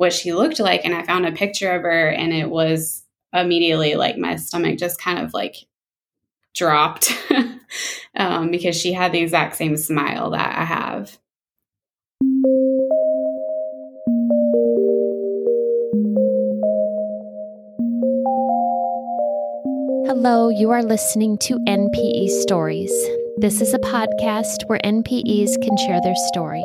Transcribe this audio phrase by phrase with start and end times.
[0.00, 0.86] what she looked like.
[0.86, 3.02] And I found a picture of her, and it was
[3.34, 5.56] immediately like my stomach just kind of like
[6.56, 7.12] dropped
[8.16, 11.18] um, because she had the exact same smile that I have.
[20.06, 22.90] Hello, you are listening to NPE Stories.
[23.36, 26.64] This is a podcast where NPEs can share their story.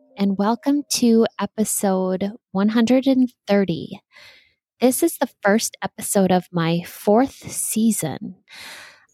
[0.17, 3.99] And welcome to episode 130.
[4.79, 8.35] This is the first episode of my fourth season.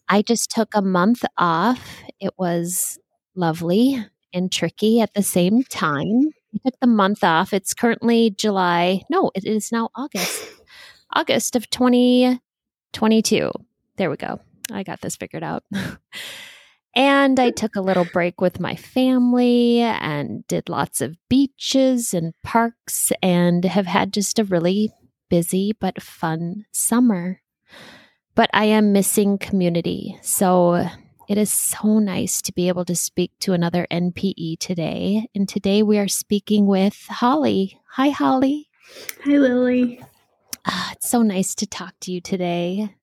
[0.10, 2.02] I just took a month off.
[2.20, 3.00] It was
[3.36, 7.54] lovely and tricky at the same time I took the month off.
[7.54, 9.04] It's currently July.
[9.10, 10.44] No, it is now August.
[11.14, 13.52] August of 2022.
[13.98, 14.40] There we go.
[14.72, 15.64] I got this figured out.
[16.98, 22.34] and I took a little break with my family and did lots of beaches and
[22.44, 24.92] parks and have had just a really
[25.30, 27.40] busy but fun summer.
[28.34, 30.18] But I am missing community.
[30.24, 30.88] So
[31.30, 35.28] it is so nice to be able to speak to another NPE today.
[35.36, 37.80] And today we are speaking with Holly.
[37.92, 38.70] Hi, Holly.
[39.24, 40.04] Hi, Lily.
[40.66, 42.96] Ah, it's so nice to talk to you today.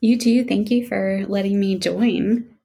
[0.00, 0.44] You too.
[0.44, 2.56] Thank you for letting me join.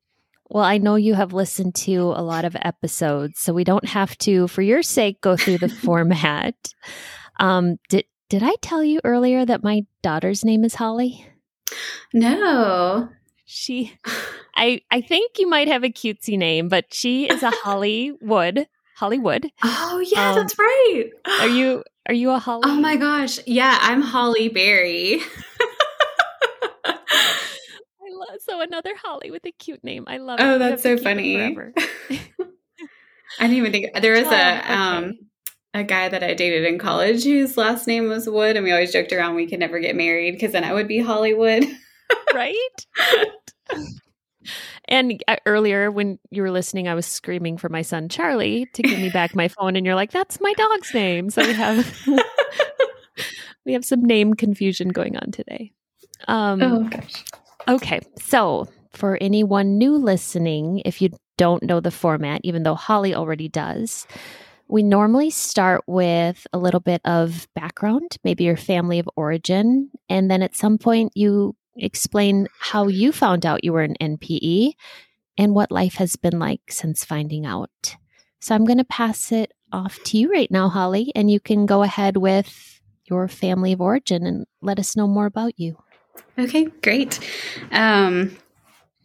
[0.49, 4.17] Well, I know you have listened to a lot of episodes, so we don't have
[4.19, 6.55] to, for your sake, go through the format.
[7.39, 11.25] Um, did did I tell you earlier that my daughter's name is Holly?
[12.13, 13.09] No.
[13.45, 13.97] She
[14.55, 18.67] I I think you might have a cutesy name, but she is a Hollywood.
[18.95, 19.51] Hollywood.
[19.63, 21.05] Oh yeah, um, that's right.
[21.41, 22.63] Are you are you a Holly?
[22.65, 23.39] Oh my gosh.
[23.45, 25.19] Yeah, I'm Holly Berry.
[28.39, 30.05] So another Holly with a cute name.
[30.07, 31.37] I love Oh, that's so funny.
[33.37, 34.73] I didn't even think there was oh, a okay.
[34.73, 35.13] um
[35.73, 38.93] a guy that I dated in college whose last name was Wood, and we always
[38.93, 41.65] joked around we could never get married because then I would be Hollywood.
[42.33, 42.85] right?
[44.87, 48.83] And uh, earlier, when you were listening, I was screaming for my son Charlie to
[48.83, 52.07] give me back my phone, and you're like, "That's my dog's name." So we have
[53.65, 55.71] we have some name confusion going on today.
[56.27, 57.25] Um, oh gosh.
[57.67, 63.15] Okay, so for anyone new listening, if you don't know the format, even though Holly
[63.15, 64.05] already does,
[64.67, 70.29] we normally start with a little bit of background, maybe your family of origin, and
[70.29, 74.73] then at some point you explain how you found out you were an NPE
[75.37, 77.97] and what life has been like since finding out.
[78.39, 81.65] So I'm going to pass it off to you right now, Holly, and you can
[81.65, 85.77] go ahead with your family of origin and let us know more about you.
[86.37, 87.19] Okay, great.
[87.71, 88.37] Um,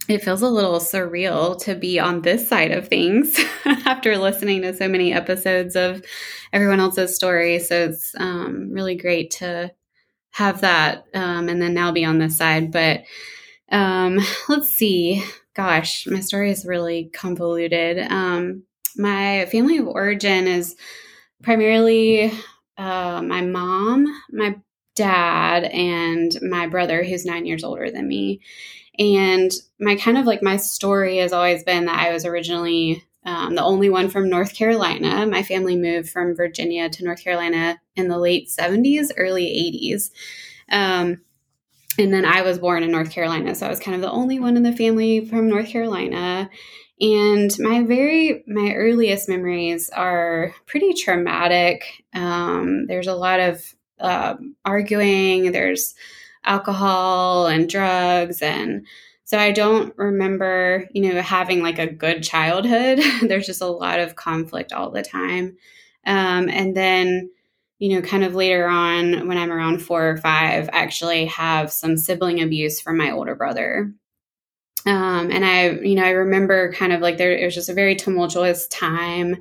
[0.09, 4.75] it feels a little surreal to be on this side of things after listening to
[4.75, 6.03] so many episodes of
[6.53, 7.60] everyone else's story.
[7.60, 9.72] So it's um, really great to
[10.32, 12.72] have that um, and then now be on this side.
[12.72, 13.03] But
[13.71, 15.25] um, let's see.
[15.54, 17.98] Gosh, my story is really convoluted.
[18.10, 18.65] Um,
[18.97, 20.77] my family of origin is
[21.42, 22.32] primarily
[22.77, 24.56] uh, my mom, my
[24.95, 28.41] dad, and my brother, who's nine years older than me.
[28.99, 33.55] And my kind of like my story has always been that I was originally um,
[33.55, 35.27] the only one from North Carolina.
[35.27, 40.11] My family moved from Virginia to North Carolina in the late 70s, early 80s.
[40.71, 41.22] Um,
[41.99, 43.55] and then I was born in North Carolina.
[43.55, 46.49] So I was kind of the only one in the family from North Carolina.
[47.01, 52.05] And my very, my earliest memories are pretty traumatic.
[52.15, 53.62] Um, there's a lot of
[54.00, 55.95] uh, arguing, there's
[56.45, 58.86] alcohol and drugs and
[59.30, 62.98] so I don't remember, you know, having like a good childhood.
[63.22, 65.57] There's just a lot of conflict all the time.
[66.04, 67.30] Um, and then,
[67.78, 71.71] you know, kind of later on, when I'm around four or five, I actually have
[71.71, 73.92] some sibling abuse from my older brother.
[74.84, 77.74] Um, and I, you know, I remember kind of like there, it was just a
[77.74, 79.36] very tumultuous time.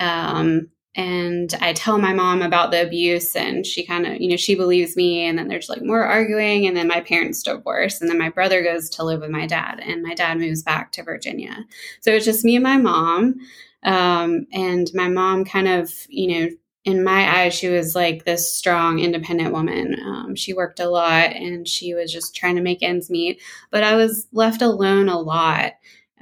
[0.00, 4.36] Um, and I tell my mom about the abuse and she kind of, you know,
[4.36, 8.08] she believes me and then there's like more arguing and then my parents divorce and
[8.08, 11.02] then my brother goes to live with my dad and my dad moves back to
[11.02, 11.66] Virginia.
[12.00, 13.34] So it's just me and my mom.
[13.82, 16.48] Um, and my mom kind of, you know,
[16.86, 19.96] in my eyes, she was like this strong, independent woman.
[20.00, 23.42] Um, she worked a lot and she was just trying to make ends meet.
[23.70, 25.72] But I was left alone a lot.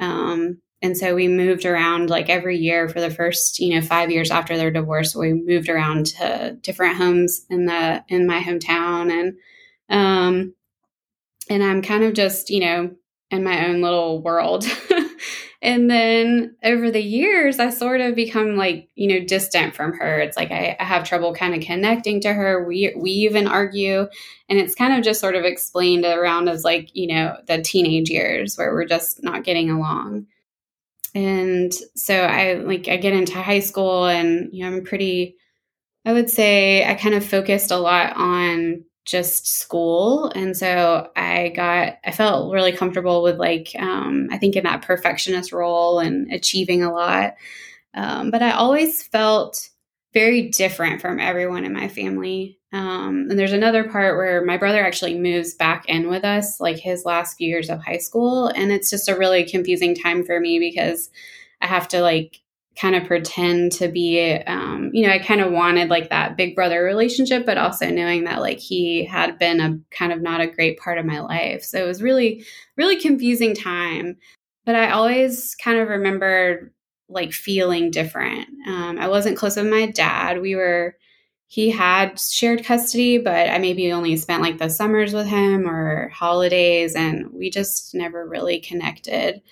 [0.01, 4.11] Um, and so we moved around like every year for the first, you know, five
[4.11, 5.17] years after their divorce.
[5.17, 9.35] We moved around to different homes in the in my hometown, and
[9.89, 10.55] um,
[11.49, 12.91] and I'm kind of just, you know,
[13.31, 14.67] in my own little world.
[15.63, 20.21] and then over the years i sort of become like you know distant from her
[20.21, 24.07] it's like i, I have trouble kind of connecting to her we we even argue
[24.51, 28.11] and it's kind of just sort of explained around as like you know the teenage
[28.11, 30.27] years where we're just not getting along
[31.15, 35.37] and so i like i get into high school and you know i'm pretty
[36.05, 40.31] i would say i kind of focused a lot on just school.
[40.35, 44.83] And so i got i felt really comfortable with like um, i think in that
[44.83, 47.35] perfectionist role and achieving a lot.
[47.95, 49.69] Um, but i always felt
[50.13, 54.85] very different from everyone in my family um, and there's another part where my brother
[54.85, 58.49] actually moves back in with us like his last few years of high school.
[58.49, 61.09] And it's just a really confusing time for me because
[61.61, 62.41] i have to like
[62.77, 66.57] kind of pretend to be um, you know i kind of wanted like that big
[66.57, 70.49] brother relationship but also knowing that like he had been a kind of not a
[70.49, 71.63] great part of my life.
[71.63, 72.45] So it was really
[72.77, 74.17] really confusing time.
[74.67, 76.73] But i always kind of remembered
[77.09, 78.49] like feeling different.
[78.67, 80.41] Um, i wasn't close with my dad.
[80.41, 80.97] We were
[81.47, 86.09] he had shared custody but i maybe only spent like the summers with him or
[86.09, 89.43] holidays and we just never really connected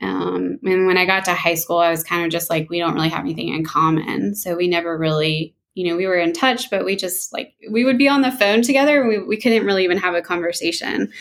[0.00, 2.78] um, and when I got to high school, I was kind of just like, we
[2.78, 4.34] don't really have anything in common.
[4.34, 7.84] So we never really, you know, we were in touch, but we just like, we
[7.84, 9.06] would be on the phone together.
[9.06, 11.12] we, we couldn't really even have a conversation.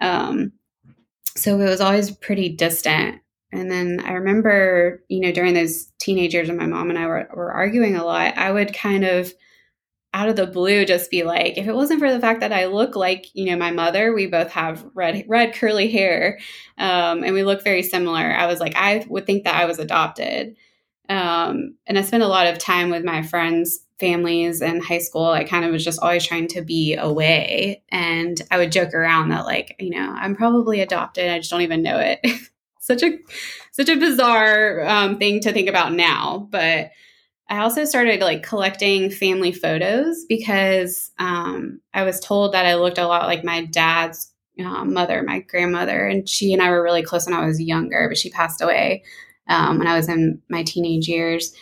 [0.00, 0.52] Um,
[1.36, 3.20] so it was always pretty distant.
[3.52, 7.06] And then I remember, you know, during those teenage years when my mom and I
[7.06, 9.32] were, were arguing a lot, I would kind of,
[10.14, 12.66] out of the blue just be like if it wasn't for the fact that i
[12.66, 16.38] look like you know my mother we both have red red curly hair
[16.78, 19.78] um, and we look very similar i was like i would think that i was
[19.78, 20.56] adopted.
[21.06, 25.26] Um, and i spent a lot of time with my friends families in high school.
[25.26, 27.82] I kind of was just always trying to be away.
[27.90, 31.28] And i would joke around that like you know i'm probably adopted.
[31.28, 32.20] I just don't even know it.
[32.80, 33.18] Such a
[33.72, 36.46] such a bizarre um, thing to think about now.
[36.50, 36.90] But
[37.48, 42.98] I also started like collecting family photos because um, I was told that I looked
[42.98, 47.02] a lot like my dad's uh, mother, my grandmother, and she and I were really
[47.02, 49.04] close when I was younger, but she passed away
[49.48, 51.54] um, when I was in my teenage years.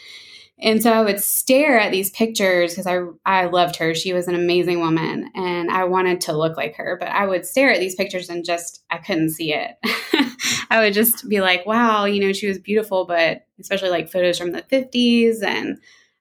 [0.63, 3.95] And so I would stare at these pictures because I I loved her.
[3.95, 7.45] She was an amazing woman and I wanted to look like her, but I would
[7.45, 9.77] stare at these pictures and just I couldn't see it.
[10.71, 14.39] I would just be like, wow, you know, she was beautiful, but especially like photos
[14.39, 15.79] from the 50s and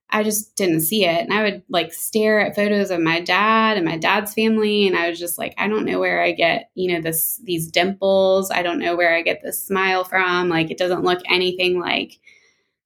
[0.10, 1.22] I just didn't see it.
[1.22, 4.98] And I would like stare at photos of my dad and my dad's family and
[4.98, 8.50] I was just like, I don't know where I get, you know, this these dimples.
[8.50, 10.50] I don't know where I get this smile from.
[10.50, 12.20] Like it doesn't look anything like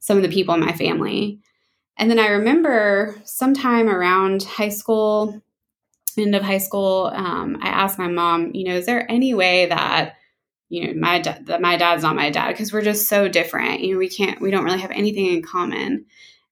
[0.05, 1.39] some of the people in my family.
[1.97, 5.41] And then I remember sometime around high school,
[6.15, 9.65] end of high school, um, I asked my mom, you know, is there any way
[9.65, 10.13] that
[10.69, 12.49] you know my dad that my dad's not my dad?
[12.49, 15.41] Because we're just so different you know we can't we don't really have anything in
[15.41, 16.05] common.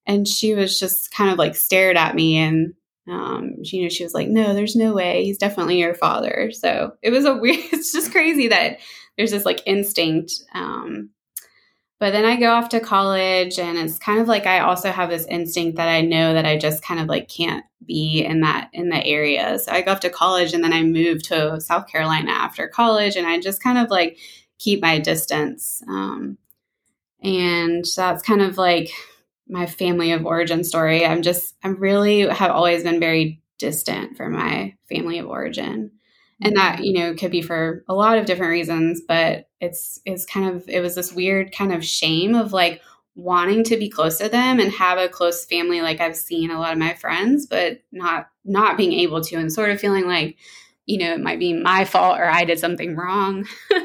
[0.08, 2.74] And she was just kind of like stared at me and
[3.08, 5.26] um, you know she was like no there's no way.
[5.26, 6.50] He's definitely your father.
[6.52, 8.80] So it was a weird it's just crazy that
[9.16, 11.12] there's this like instinct um,
[12.00, 15.10] but then I go off to college, and it's kind of like I also have
[15.10, 18.70] this instinct that I know that I just kind of like can't be in that
[18.74, 19.60] in the area.
[19.60, 23.16] So I go off to college, and then I move to South Carolina after college,
[23.16, 24.18] and I just kind of like
[24.60, 25.82] keep my distance.
[25.88, 26.38] Um,
[27.22, 28.92] and that's kind of like
[29.48, 31.06] my family of origin story.
[31.06, 35.92] I'm just I'm really have always been very distant from my family of origin
[36.44, 40.26] and that you know could be for a lot of different reasons but it's it's
[40.26, 42.82] kind of it was this weird kind of shame of like
[43.16, 46.60] wanting to be close to them and have a close family like I've seen a
[46.60, 50.38] lot of my friends but not not being able to and sort of feeling like
[50.86, 53.46] you know it might be my fault or I did something wrong.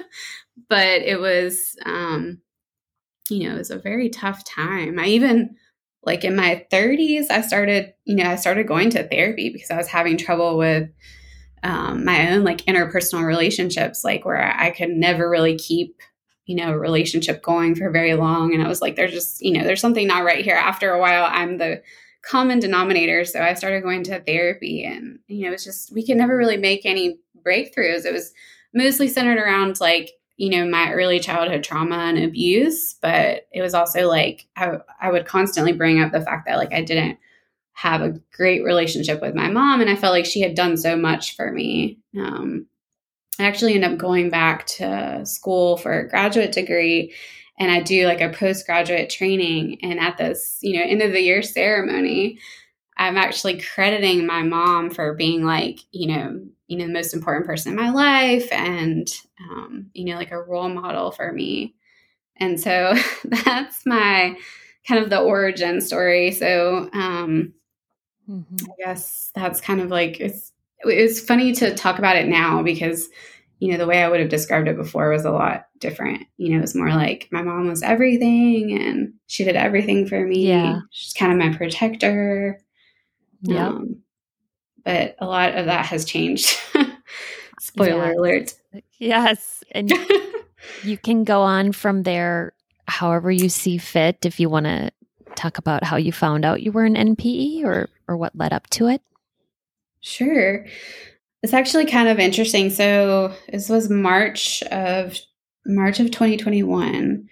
[0.69, 2.43] But it was um
[3.31, 4.99] you know it was a very tough time.
[4.99, 5.57] I even
[6.03, 9.77] like in my 30s I started you know I started going to therapy because I
[9.77, 10.89] was having trouble with
[11.63, 16.01] um, my own like interpersonal relationships, like where I could never really keep,
[16.47, 18.55] you know, a relationship going for very long.
[18.55, 20.57] And I was like, there's just, you know, there's something not right here.
[20.57, 21.83] After a while, I'm the
[22.23, 23.25] common denominator.
[23.25, 26.57] So I started going to therapy and, you know, it's just, we could never really
[26.57, 28.05] make any breakthroughs.
[28.05, 28.33] It was
[28.75, 32.95] mostly centered around like, you know, my early childhood trauma and abuse.
[33.01, 36.73] But it was also like, I, I would constantly bring up the fact that like
[36.73, 37.19] I didn't
[37.79, 39.81] have a great relationship with my mom.
[39.81, 42.01] And I felt like she had done so much for me.
[42.19, 42.67] Um,
[43.39, 47.15] I actually end up going back to school for a graduate degree
[47.57, 49.79] and I do like a postgraduate training.
[49.85, 52.41] And at this, you know, end of the year ceremony,
[52.97, 57.47] I'm actually crediting my mom for being like, you know, you know, the most important
[57.47, 59.09] person in my life and,
[59.53, 61.77] um, you know, like a role model for me.
[62.39, 62.93] And so
[63.25, 64.37] that's my
[64.89, 66.33] kind of the origin story.
[66.33, 67.55] So, um,
[68.29, 68.57] mm-hmm.
[68.71, 73.09] I guess that's kind of like, it's, it's funny to talk about it now because
[73.61, 76.25] you know, the way I would have described it before was a lot different.
[76.37, 80.25] You know, it was more like my mom was everything and she did everything for
[80.25, 80.47] me.
[80.47, 80.81] Yeah.
[80.91, 82.61] She's kind of my protector.
[83.43, 83.69] Yeah.
[83.69, 83.97] Um,
[84.85, 86.57] but a lot of that has changed.
[87.61, 88.17] Spoiler yes.
[88.17, 88.55] alert.
[88.99, 89.65] Yes.
[89.73, 89.93] And
[90.85, 92.53] you can go on from there
[92.87, 94.91] however you see fit if you want to
[95.35, 98.69] talk about how you found out you were an NPE or or what led up
[98.71, 99.03] to it.
[100.01, 100.65] Sure.
[101.43, 102.71] It's actually kind of interesting.
[102.71, 105.17] So this was March of
[105.67, 107.29] March of 2021.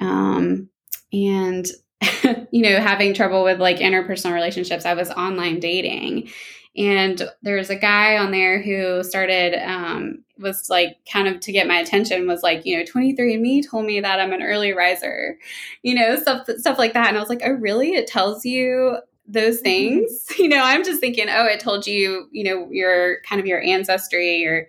[0.00, 0.68] Um,
[1.12, 1.66] and
[2.50, 6.30] you know, having trouble with like interpersonal relationships, I was online dating.
[6.76, 11.68] And there's a guy on there who started, um, was like kind of to get
[11.68, 15.38] my attention, was like, you know, 23andMe told me that I'm an early riser,
[15.82, 17.08] you know, stuff, stuff like that.
[17.08, 17.94] And I was like, oh, really?
[17.94, 19.64] It tells you those mm-hmm.
[19.64, 20.26] things.
[20.38, 23.62] You know, I'm just thinking, oh, it told you, you know, your kind of your
[23.62, 24.66] ancestry, your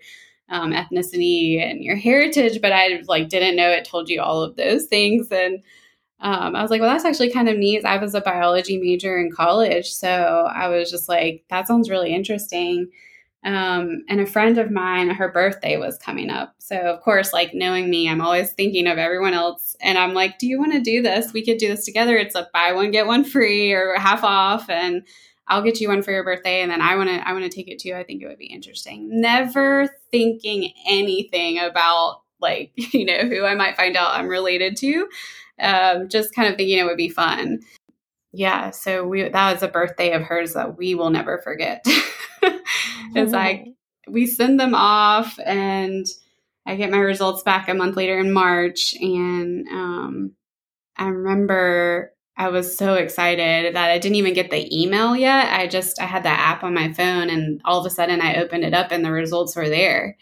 [0.47, 4.55] um, ethnicity, and your heritage, but I like didn't know it told you all of
[4.55, 5.31] those things.
[5.31, 5.63] And
[6.21, 7.83] um, I was like, well, that's actually kind of neat.
[7.83, 10.07] I was a biology major in college, so
[10.53, 12.89] I was just like, that sounds really interesting.
[13.45, 16.55] Um, and a friend of mine, her birthday was coming up.
[16.57, 19.75] So, of course, like knowing me, I'm always thinking of everyone else.
[19.81, 21.31] And I'm like, do you want to do this?
[21.31, 22.17] We could do this together.
[22.17, 24.67] It's a buy one, get one free or half off.
[24.67, 25.03] And
[25.47, 26.61] I'll get you one for your birthday.
[26.61, 27.93] And then I want to, I want to take it too.
[27.93, 29.21] I think it would be interesting.
[29.21, 35.07] Never thinking anything about like, you know, who I might find out I'm related to.
[35.59, 37.59] Um, just kind of thinking it would be fun.
[38.35, 38.71] Yeah.
[38.71, 41.85] So we, that was a birthday of hers that we will never forget.
[43.15, 43.65] it's like
[44.07, 46.05] we send them off and
[46.65, 48.93] I get my results back a month later in March.
[48.99, 50.31] And um,
[50.97, 55.57] I remember I was so excited that I didn't even get the email yet.
[55.57, 58.35] I just I had the app on my phone and all of a sudden I
[58.35, 60.17] opened it up and the results were there.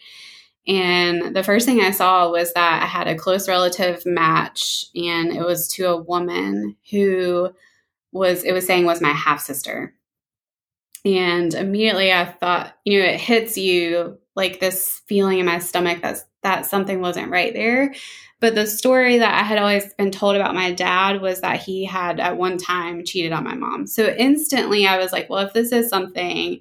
[0.68, 5.32] And the first thing I saw was that I had a close relative match and
[5.32, 7.50] it was to a woman who
[8.14, 9.94] was it was saying was my half sister.
[11.04, 16.00] And immediately I thought, you know, it hits you like this feeling in my stomach
[16.00, 17.94] that that something wasn't right there.
[18.40, 21.84] But the story that I had always been told about my dad was that he
[21.84, 23.86] had at one time cheated on my mom.
[23.86, 26.60] So instantly I was like, well, if this is something,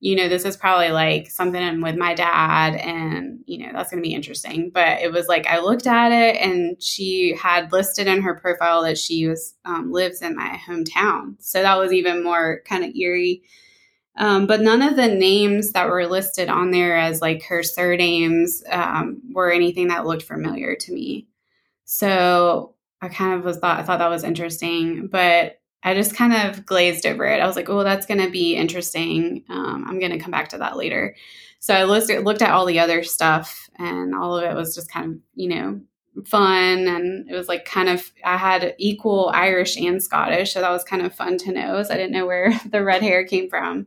[0.00, 4.02] you know, this is probably like something with my dad and, you know, that's going
[4.02, 4.70] to be interesting.
[4.72, 8.82] But it was like I looked at it and she had listed in her profile
[8.84, 11.34] that she was um, lives in my hometown.
[11.40, 13.42] So that was even more kind of eerie
[14.18, 18.64] um, but none of the names that were listed on there as like her surnames
[18.68, 21.28] um, were anything that looked familiar to me.
[21.84, 26.32] So I kind of was thought I thought that was interesting, but I just kind
[26.32, 27.40] of glazed over it.
[27.40, 29.44] I was like, oh, that's going to be interesting.
[29.48, 31.14] Um, I'm going to come back to that later.
[31.60, 34.90] So I listed, looked at all the other stuff, and all of it was just
[34.90, 35.80] kind of, you know,
[36.24, 36.88] fun.
[36.88, 40.52] And it was like kind of, I had equal Irish and Scottish.
[40.52, 41.82] So that was kind of fun to know.
[41.82, 43.86] So I didn't know where the red hair came from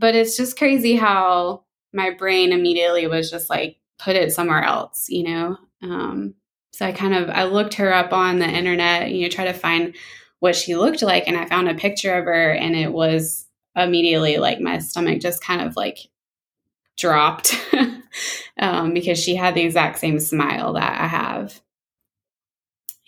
[0.00, 5.08] but it's just crazy how my brain immediately was just like put it somewhere else
[5.08, 6.34] you know um,
[6.72, 9.52] so i kind of i looked her up on the internet you know try to
[9.52, 9.94] find
[10.40, 14.36] what she looked like and i found a picture of her and it was immediately
[14.38, 15.98] like my stomach just kind of like
[16.96, 17.54] dropped
[18.58, 21.60] um, because she had the exact same smile that i have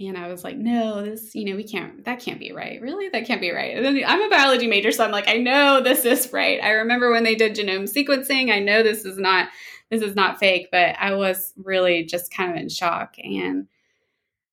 [0.08, 2.80] and I was like, no, this, you know, we can't, that can't be right.
[2.80, 3.08] Really?
[3.08, 3.76] That can't be right.
[3.76, 6.62] I'm a biology major, so I'm like, I know this is right.
[6.62, 9.48] I remember when they did genome sequencing, I know this is not,
[9.90, 13.16] this is not fake, but I was really just kind of in shock.
[13.18, 13.68] And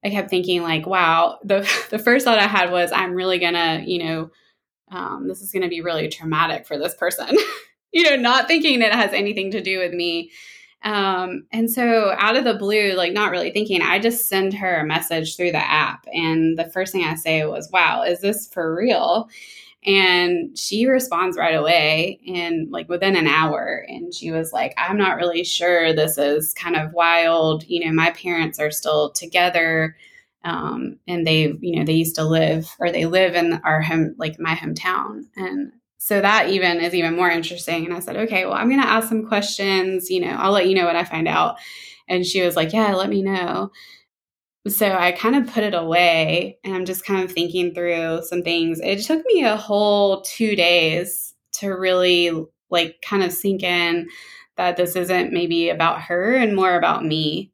[0.03, 3.83] I kept thinking, like, wow, the, the first thought I had was, I'm really gonna,
[3.85, 4.31] you know,
[4.91, 7.37] um, this is gonna be really traumatic for this person.
[7.91, 10.31] you know, not thinking it has anything to do with me
[10.83, 14.79] um, and so out of the blue, like not really thinking, I just send her
[14.79, 16.05] a message through the app.
[16.13, 19.29] And the first thing I say was, wow, is this for real?
[19.85, 23.85] And she responds right away and like within an hour.
[23.87, 25.93] And she was like, I'm not really sure.
[25.93, 27.63] This is kind of wild.
[27.65, 29.95] You know, my parents are still together.
[30.43, 34.15] Um, and they, you know, they used to live or they live in our home,
[34.17, 35.23] like my hometown.
[35.35, 37.85] And so that even is even more interesting.
[37.85, 40.09] And I said, okay, well, I'm going to ask some questions.
[40.09, 41.57] You know, I'll let you know what I find out.
[42.07, 43.71] And she was like, yeah, let me know.
[44.69, 48.43] So I kind of put it away and I'm just kind of thinking through some
[48.43, 48.79] things.
[48.81, 52.31] It took me a whole two days to really
[52.69, 54.07] like kind of sink in
[54.57, 57.51] that this isn't maybe about her and more about me.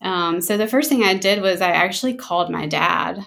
[0.00, 3.26] Um, so the first thing I did was I actually called my dad,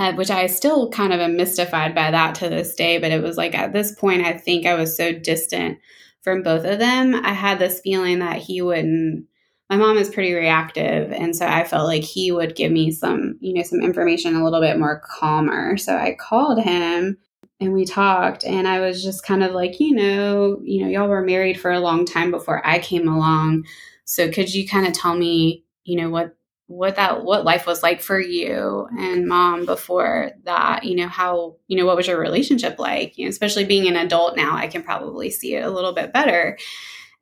[0.00, 2.98] uh, which I still kind of am mystified by that to this day.
[2.98, 5.78] But it was like at this point, I think I was so distant
[6.22, 7.14] from both of them.
[7.14, 9.26] I had this feeling that he wouldn't.
[9.70, 13.36] My mom is pretty reactive, and so I felt like he would give me some,
[13.40, 15.76] you know, some information a little bit more calmer.
[15.78, 17.16] So I called him
[17.60, 21.08] and we talked and I was just kind of like, you know, you know, y'all
[21.08, 23.64] were married for a long time before I came along.
[24.04, 27.82] So could you kind of tell me, you know, what what that what life was
[27.82, 32.18] like for you and mom before that you know how you know what was your
[32.18, 35.70] relationship like you know especially being an adult now i can probably see it a
[35.70, 36.56] little bit better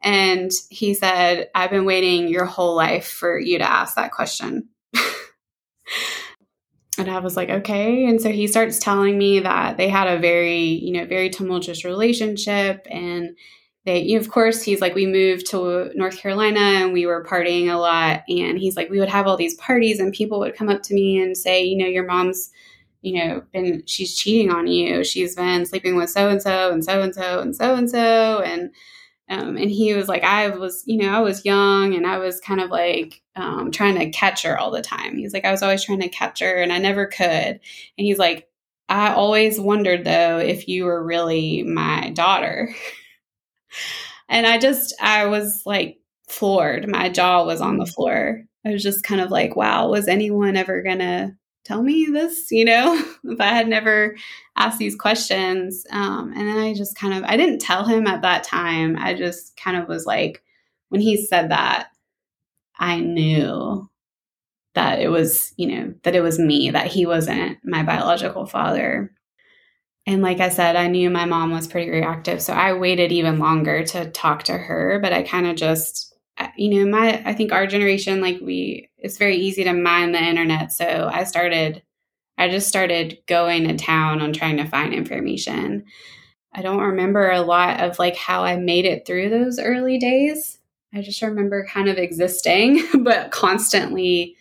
[0.03, 4.69] and he said i've been waiting your whole life for you to ask that question
[6.99, 8.05] and I was like, okay.
[8.05, 11.85] And so he starts telling me that they had a very, you know, very tumultuous
[11.85, 12.87] relationship.
[12.91, 13.37] And
[13.85, 17.25] they, you know, of course, he's like, we moved to North Carolina and we were
[17.25, 18.25] partying a lot.
[18.29, 20.95] And he's like, we would have all these parties and people would come up to
[20.95, 22.53] me and say, you know, your mom's,
[23.01, 25.03] you know, been, she's cheating on you.
[25.03, 28.43] She's been sleeping with so and so and so and so and so and so.
[28.43, 28.71] And,
[29.33, 32.39] um, and he was like, I was, you know, I was young and I was
[32.39, 35.17] kind of like um, trying to catch her all the time.
[35.17, 37.27] He's like, I was always trying to catch her and I never could.
[37.27, 37.61] And
[37.97, 38.47] he's like,
[38.91, 42.75] I always wondered though if you were really my daughter.
[44.29, 45.99] and I just, I was like
[46.29, 46.87] floored.
[46.87, 48.43] My jaw was on the floor.
[48.67, 51.35] I was just kind of like, wow, was anyone ever going to
[51.65, 54.15] tell me this, you know, if I had never
[54.57, 55.87] asked these questions.
[55.91, 58.97] Um, and then I just kind of, I didn't tell him at that time.
[58.99, 60.43] I just kind of was like,
[60.89, 61.88] when he said that,
[62.79, 63.88] I knew
[64.75, 69.12] that it was, you know, that it was me, that he wasn't my biological father.
[70.07, 72.43] And like I said, I knew my mom was pretty reactive.
[72.43, 76.12] So I waited even longer to talk to her, but I kind of just
[76.57, 80.23] you know, my I think our generation, like we, it's very easy to mine the
[80.23, 80.73] internet.
[80.73, 81.83] So I started,
[82.42, 85.85] I just started going to town on trying to find information.
[86.52, 90.59] I don't remember a lot of like how I made it through those early days.
[90.92, 94.35] I just remember kind of existing, but constantly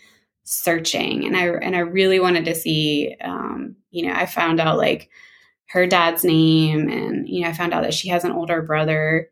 [0.45, 3.15] searching, and I and I really wanted to see.
[3.21, 5.11] Um, you know, I found out like
[5.67, 9.29] her dad's name, and you know, I found out that she has an older brother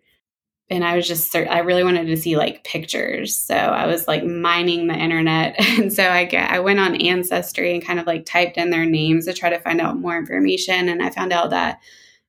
[0.70, 3.36] and I was just I really wanted to see like pictures.
[3.36, 5.56] So I was like mining the internet.
[5.80, 8.86] And so I get I went on Ancestry and kind of like typed in their
[8.86, 10.90] names to try to find out more information.
[10.90, 11.80] And I found out that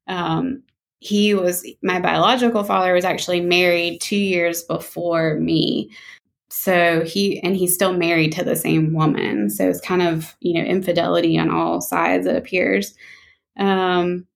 [0.07, 0.63] um,
[1.01, 5.91] he was my biological father was actually married two years before me.
[6.51, 9.51] So he and he's still married to the same woman.
[9.51, 12.95] So it's kind of, you know, infidelity on all sides, it appears.
[13.57, 14.27] Um,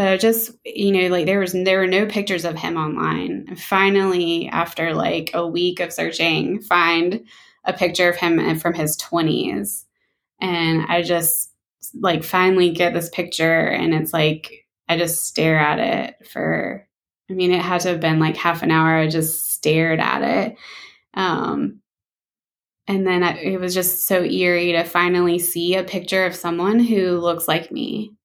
[0.00, 3.44] but just you know like there was there were no pictures of him online.
[3.48, 7.26] And finally after like a week of searching find
[7.66, 9.84] a picture of him from his 20s
[10.40, 11.52] and i just
[11.92, 16.88] like finally get this picture and it's like i just stare at it for
[17.28, 18.96] i mean it had to have been like half an hour.
[18.96, 20.56] I just stared at it.
[21.12, 21.80] Um
[22.88, 26.78] and then I, it was just so eerie to finally see a picture of someone
[26.78, 28.16] who looks like me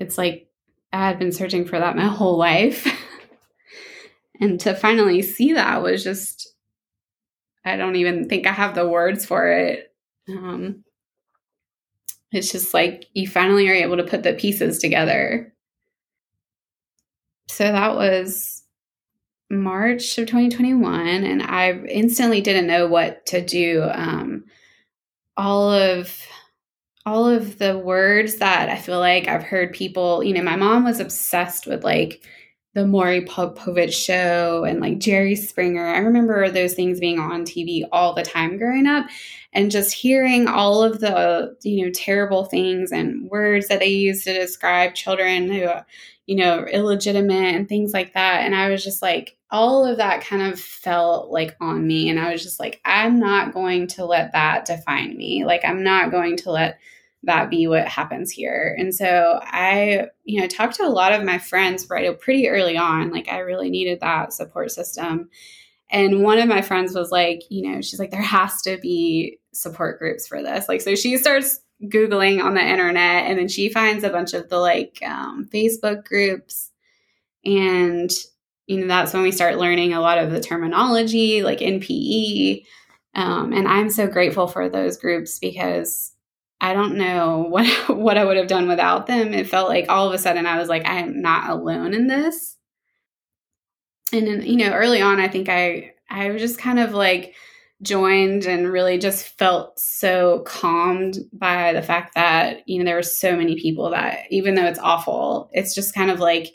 [0.00, 0.48] it's like
[0.92, 2.86] I had been searching for that my whole life.
[4.40, 6.52] and to finally see that was just,
[7.64, 9.94] I don't even think I have the words for it.
[10.28, 10.84] Um,
[12.32, 15.52] it's just like you finally are able to put the pieces together.
[17.48, 18.62] So that was
[19.50, 23.82] March of 2021, and I instantly didn't know what to do.
[23.92, 24.44] Um,
[25.36, 26.16] all of
[27.06, 30.84] all of the words that I feel like I've heard people, you know, my mom
[30.84, 32.22] was obsessed with like
[32.74, 35.86] the Maury Povich show and like Jerry Springer.
[35.86, 39.06] I remember those things being on TV all the time growing up
[39.52, 44.22] and just hearing all of the, you know, terrible things and words that they use
[44.24, 45.68] to describe children who,
[46.26, 48.44] you know, illegitimate and things like that.
[48.44, 52.08] And I was just like, all of that kind of felt like on me.
[52.08, 55.44] And I was just like, I'm not going to let that define me.
[55.44, 56.78] Like, I'm not going to let
[57.24, 58.74] that be what happens here.
[58.78, 62.76] And so I, you know, talked to a lot of my friends right pretty early
[62.76, 63.10] on.
[63.10, 65.28] Like, I really needed that support system.
[65.90, 69.38] and one of my friends was like, you know, she's like, there has to be
[69.52, 70.68] support groups for this.
[70.68, 74.48] Like, so she starts Googling on the internet and then she finds a bunch of
[74.48, 76.70] the like um, Facebook groups.
[77.44, 78.10] And,
[78.70, 82.64] you know, that's when we start learning a lot of the terminology, like NPE.
[83.16, 86.12] Um, and I'm so grateful for those groups because
[86.60, 89.34] I don't know what what I would have done without them.
[89.34, 92.06] It felt like all of a sudden I was like, I am not alone in
[92.06, 92.56] this.
[94.12, 97.34] And then, you know, early on, I think I I was just kind of like
[97.82, 103.02] joined and really just felt so calmed by the fact that you know there were
[103.02, 106.52] so many people that even though it's awful, it's just kind of like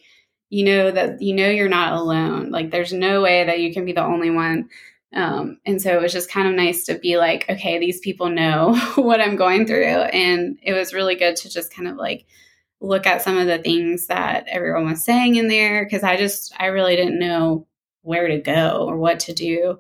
[0.50, 2.52] you know that you know you're not alone.
[2.52, 4.70] Like there's no way that you can be the only one
[5.16, 8.30] um, and so it was just kind of nice to be like, okay, these people
[8.30, 9.86] know what I'm going through.
[9.86, 12.26] And it was really good to just kind of like
[12.82, 16.54] look at some of the things that everyone was saying in there because I just,
[16.60, 17.66] I really didn't know
[18.02, 19.80] where to go or what to do.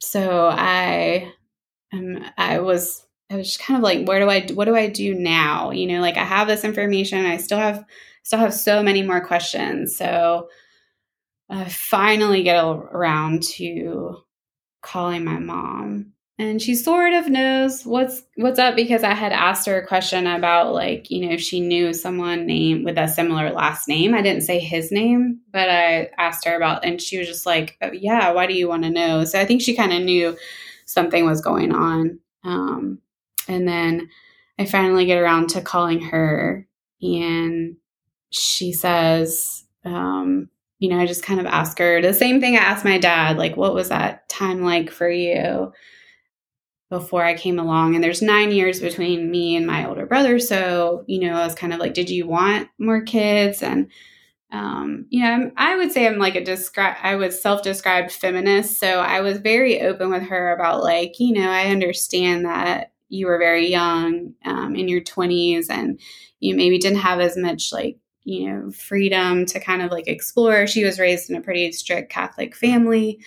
[0.00, 1.30] So I,
[1.92, 4.88] um, I was, I was just kind of like, where do I, what do I
[4.88, 5.72] do now?
[5.72, 7.84] You know, like I have this information, I still have,
[8.26, 9.96] still have so many more questions.
[9.96, 10.48] So,
[11.48, 14.16] I finally get around to
[14.82, 19.66] calling my mom and she sort of knows what's what's up because I had asked
[19.66, 23.50] her a question about like you know if she knew someone named with a similar
[23.52, 24.14] last name.
[24.14, 27.78] I didn't say his name, but I asked her about, and she was just like,
[27.80, 30.36] oh, "Yeah, why do you want to know?" So I think she kind of knew
[30.84, 32.20] something was going on.
[32.44, 32.98] Um,
[33.48, 34.10] and then
[34.58, 36.68] I finally get around to calling her,
[37.00, 37.76] and
[38.36, 42.60] she says, um, you know, I just kind of ask her the same thing I
[42.60, 45.72] asked my dad, like, what was that time like for you
[46.90, 47.94] before I came along?
[47.94, 50.38] And there's nine years between me and my older brother.
[50.38, 53.62] So, you know, I was kind of like, did you want more kids?
[53.62, 53.90] And,
[54.52, 58.12] um, you know, I'm, I would say I'm like a describe, I was self described
[58.12, 58.78] feminist.
[58.78, 63.26] So I was very open with her about, like, you know, I understand that you
[63.26, 65.98] were very young um, in your 20s and
[66.40, 70.66] you maybe didn't have as much like you know, freedom to kind of like explore.
[70.66, 73.20] She was raised in a pretty strict Catholic family.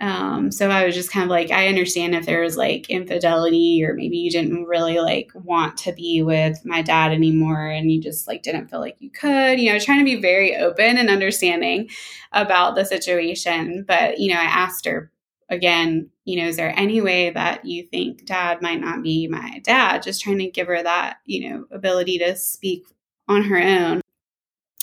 [0.00, 3.84] Um, so I was just kind of like, I understand if there was like infidelity
[3.84, 8.00] or maybe you didn't really like want to be with my dad anymore and you
[8.00, 11.10] just like didn't feel like you could, you know, trying to be very open and
[11.10, 11.88] understanding
[12.32, 13.84] about the situation.
[13.86, 15.12] But, you know, I asked her
[15.48, 19.60] again, you know, is there any way that you think dad might not be my
[19.62, 20.02] dad?
[20.02, 22.84] Just trying to give her that, you know, ability to speak
[23.28, 24.00] on her own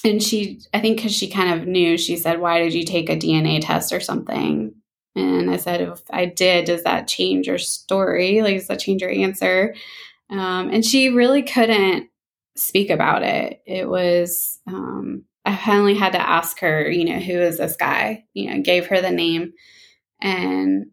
[0.03, 3.09] and she i think because she kind of knew she said why did you take
[3.09, 4.73] a dna test or something?
[5.15, 8.41] And i said if i did does that change your story?
[8.41, 9.75] Like does that change your answer?
[10.29, 12.09] Um, and she really couldn't
[12.57, 13.61] speak about it.
[13.65, 18.25] It was um, i finally had to ask her you know who is this guy?
[18.33, 19.53] You know gave her the name.
[20.21, 20.87] And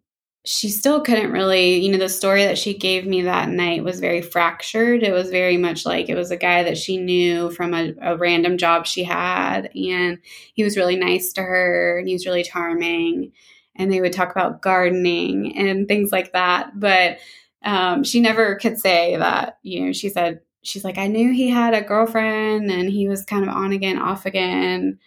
[0.46, 3.98] she still couldn't really, you know, the story that she gave me that night was
[3.98, 5.02] very fractured.
[5.02, 8.16] It was very much like it was a guy that she knew from a, a,
[8.18, 9.70] random job she had.
[9.74, 10.18] And
[10.52, 13.33] he was really nice to her and he was really charming.
[13.74, 16.78] And they would talk about gardening and things like that.
[16.78, 17.18] But
[17.64, 21.48] um, she never could say that, you know, she said, she's like, I knew he
[21.48, 24.98] had a girlfriend and he was kind of on again, off again.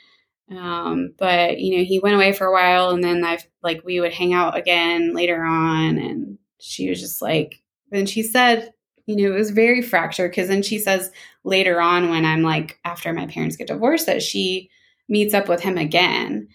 [0.49, 3.99] Um, but you know, he went away for a while and then I've like we
[3.99, 8.73] would hang out again later on and she was just like and she said,
[9.05, 11.11] you know, it was very fractured because then she says
[11.43, 14.69] later on when I'm like after my parents get divorced that she
[15.09, 16.47] meets up with him again.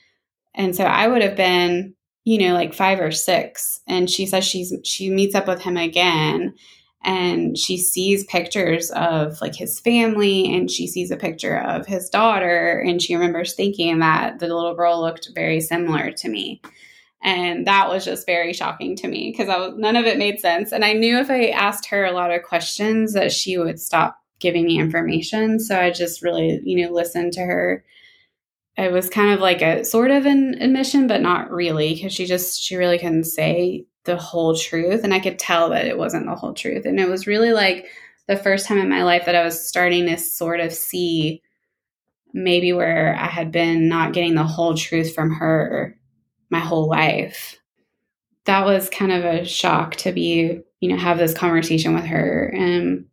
[0.55, 4.45] And so I would have been, you know, like 5 or 6 and she says
[4.45, 6.55] she's she meets up with him again
[7.05, 12.09] and she sees pictures of like his family and she sees a picture of his
[12.09, 16.63] daughter and she remembers thinking that the little girl looked very similar to me.
[17.25, 20.73] And that was just very shocking to me because none of it made sense.
[20.73, 24.19] And i knew if i asked her a lot of questions that she would stop
[24.39, 25.59] giving me information.
[25.59, 27.85] So i just really you know listened to her.
[28.77, 32.27] It was kind of like a sort of an admission but not really because she
[32.27, 36.27] just she really couldn't say the whole truth and i could tell that it wasn't
[36.27, 36.85] the whole truth.
[36.87, 37.87] And it was really like
[38.27, 41.43] the first time in my life that i was starting to sort of see
[42.35, 45.97] maybe where i had been not getting the whole truth from her
[46.53, 47.59] my whole life.
[48.45, 52.45] That was kind of a shock to be you know have this conversation with her.
[52.55, 53.07] And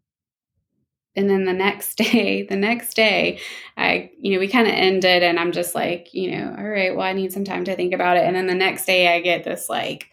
[1.16, 3.40] and then the next day the next day
[3.78, 6.96] i you know we kind of ended and i'm just like you know all right
[6.96, 8.26] well i need some time to think about it.
[8.26, 10.12] And then the next day i get this like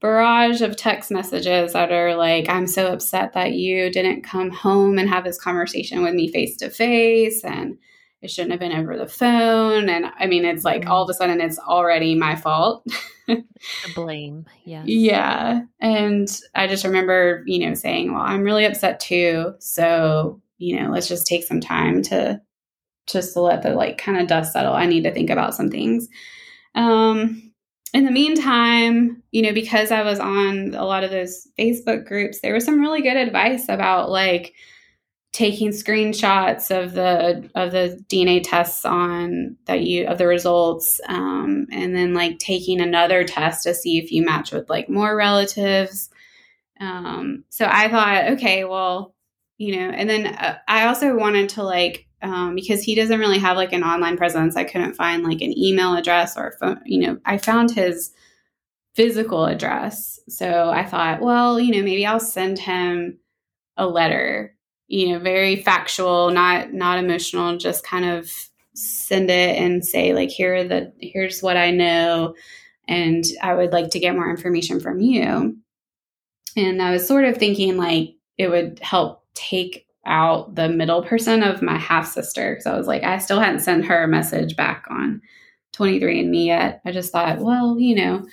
[0.00, 4.98] barrage of text messages that are like, I'm so upset that you didn't come home
[4.98, 7.44] and have this conversation with me face to face.
[7.44, 7.78] And
[8.22, 9.88] it shouldn't have been over the phone.
[9.88, 12.86] And I mean, it's like all of a sudden it's already my fault.
[13.26, 13.44] the
[13.94, 14.46] blame.
[14.64, 14.82] Yeah.
[14.86, 15.60] Yeah.
[15.80, 19.54] And I just remember, you know, saying, well, I'm really upset too.
[19.58, 22.40] So, you know, let's just take some time to
[23.06, 24.74] just to let the like kind of dust settle.
[24.74, 26.08] I need to think about some things.
[26.74, 27.49] Um,
[27.92, 32.40] in the meantime, you know, because I was on a lot of those Facebook groups,
[32.40, 34.54] there was some really good advice about like,
[35.32, 41.66] taking screenshots of the of the DNA tests on that you of the results, um,
[41.70, 46.10] and then like taking another test to see if you match with like more relatives.
[46.80, 49.14] Um, so I thought, okay, well,
[49.58, 53.38] you know, and then uh, I also wanted to like um, because he doesn't really
[53.38, 54.56] have like an online presence.
[54.56, 56.80] I couldn't find like an email address or phone.
[56.84, 58.12] You know, I found his
[58.94, 63.18] physical address, so I thought, well, you know, maybe I'll send him
[63.76, 64.54] a letter
[64.90, 68.30] you know very factual not not emotional just kind of
[68.74, 72.34] send it and say like here are the here's what i know
[72.88, 75.56] and i would like to get more information from you
[76.56, 81.42] and i was sort of thinking like it would help take out the middle person
[81.42, 84.56] of my half sister because i was like i still hadn't sent her a message
[84.56, 85.20] back on
[85.74, 88.24] 23andme yet i just thought well you know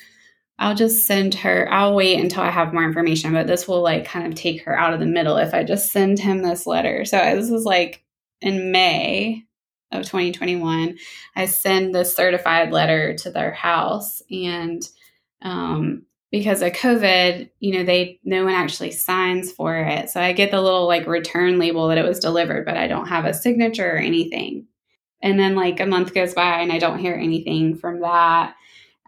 [0.60, 4.04] I'll just send her, I'll wait until I have more information, but this will like
[4.04, 7.04] kind of take her out of the middle if I just send him this letter.
[7.04, 8.02] So this was like
[8.40, 9.44] in May
[9.92, 10.98] of 2021.
[11.36, 14.20] I send this certified letter to their house.
[14.32, 14.82] And
[15.42, 20.10] um, because of COVID, you know, they no one actually signs for it.
[20.10, 23.08] So I get the little like return label that it was delivered, but I don't
[23.08, 24.66] have a signature or anything.
[25.22, 28.54] And then like a month goes by and I don't hear anything from that.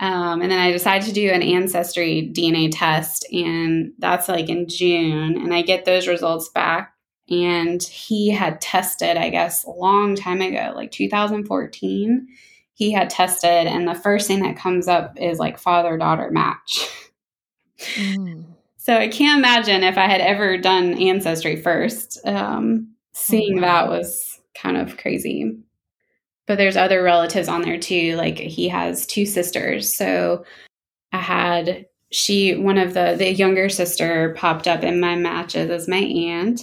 [0.00, 4.66] Um, and then I decided to do an ancestry DNA test, and that's like in
[4.66, 5.36] June.
[5.36, 6.94] And I get those results back.
[7.28, 12.26] And he had tested, I guess, a long time ago, like 2014.
[12.72, 16.88] He had tested, and the first thing that comes up is like father daughter match.
[17.96, 18.44] Mm.
[18.76, 22.18] So I can't imagine if I had ever done ancestry first.
[22.26, 23.86] Um, seeing oh, wow.
[23.86, 25.60] that was kind of crazy
[26.50, 28.16] but there's other relatives on there too.
[28.16, 29.94] Like he has two sisters.
[29.94, 30.44] So
[31.12, 35.86] I had she one of the the younger sister popped up in my matches as
[35.86, 36.62] my aunt.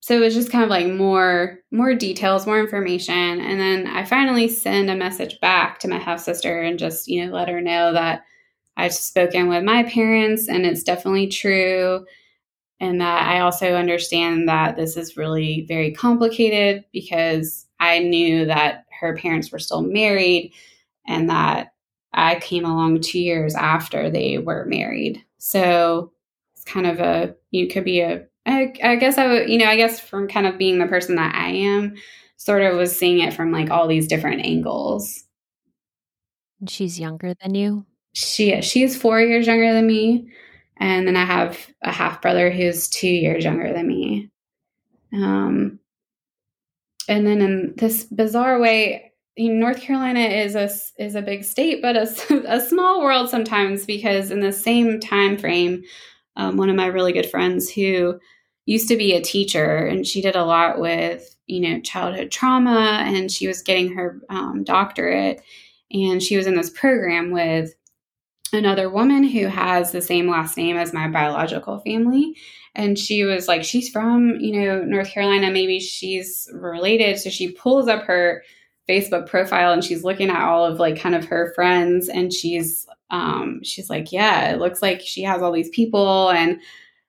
[0.00, 3.14] So it was just kind of like more more details, more information.
[3.40, 7.24] And then I finally send a message back to my half sister and just, you
[7.24, 8.24] know, let her know that
[8.76, 12.04] I've spoken with my parents and it's definitely true.
[12.78, 18.84] And that I also understand that this is really very complicated because I knew that
[19.00, 20.52] her parents were still married
[21.06, 21.72] and that
[22.12, 25.24] I came along two years after they were married.
[25.38, 26.12] So
[26.54, 29.66] it's kind of a, you could be a, I, I guess I would, you know,
[29.66, 31.96] I guess from kind of being the person that I am,
[32.36, 35.24] sort of was seeing it from like all these different angles.
[36.68, 37.86] She's younger than you?
[38.16, 40.30] She she's four years younger than me.
[40.78, 44.30] And then I have a half brother who's two years younger than me.
[45.12, 45.78] Um,
[47.10, 51.94] and then in this bizarre way, North Carolina is a is a big state, but
[51.94, 52.08] a,
[52.54, 55.84] a small world sometimes because in the same time frame,
[56.36, 58.18] um, one of my really good friends who
[58.64, 63.02] used to be a teacher and she did a lot with you know childhood trauma
[63.04, 65.42] and she was getting her um, doctorate
[65.92, 67.74] and she was in this program with
[68.52, 72.36] another woman who has the same last name as my biological family.
[72.74, 75.50] And she was like she's from you know north carolina.
[75.50, 77.18] Maybe she's related.
[77.18, 78.42] So she pulls up her
[78.88, 82.08] facebook profile and she's looking at all of like kind of her friends.
[82.08, 86.30] And she's um she's like yeah it looks like she has all these people.
[86.30, 86.60] And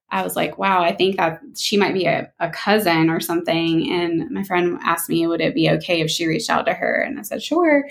[0.10, 3.92] i was like wow i think that she might be a, a cousin or something.
[3.92, 7.02] And my friend asked me would it be okay if she reached out to her?
[7.02, 7.84] And i said sure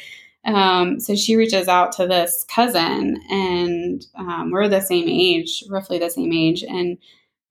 [0.46, 5.98] um, so she reaches out to this cousin, and um, we're the same age, roughly
[5.98, 6.98] the same age, and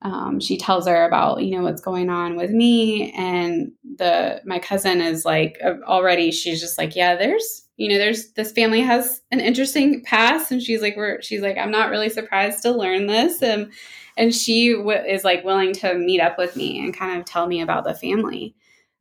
[0.02, 3.12] um, she tells her about you know what's going on with me.
[3.12, 7.98] And the my cousin is like uh, already she's just like yeah there's you know
[7.98, 10.50] there's this family has an interesting past.
[10.50, 13.42] And she's like we're she's like i'm not really surprised to learn this.
[13.42, 13.72] And
[14.16, 17.46] and she w- is like willing to meet up with me and kind of tell
[17.46, 18.54] me about the family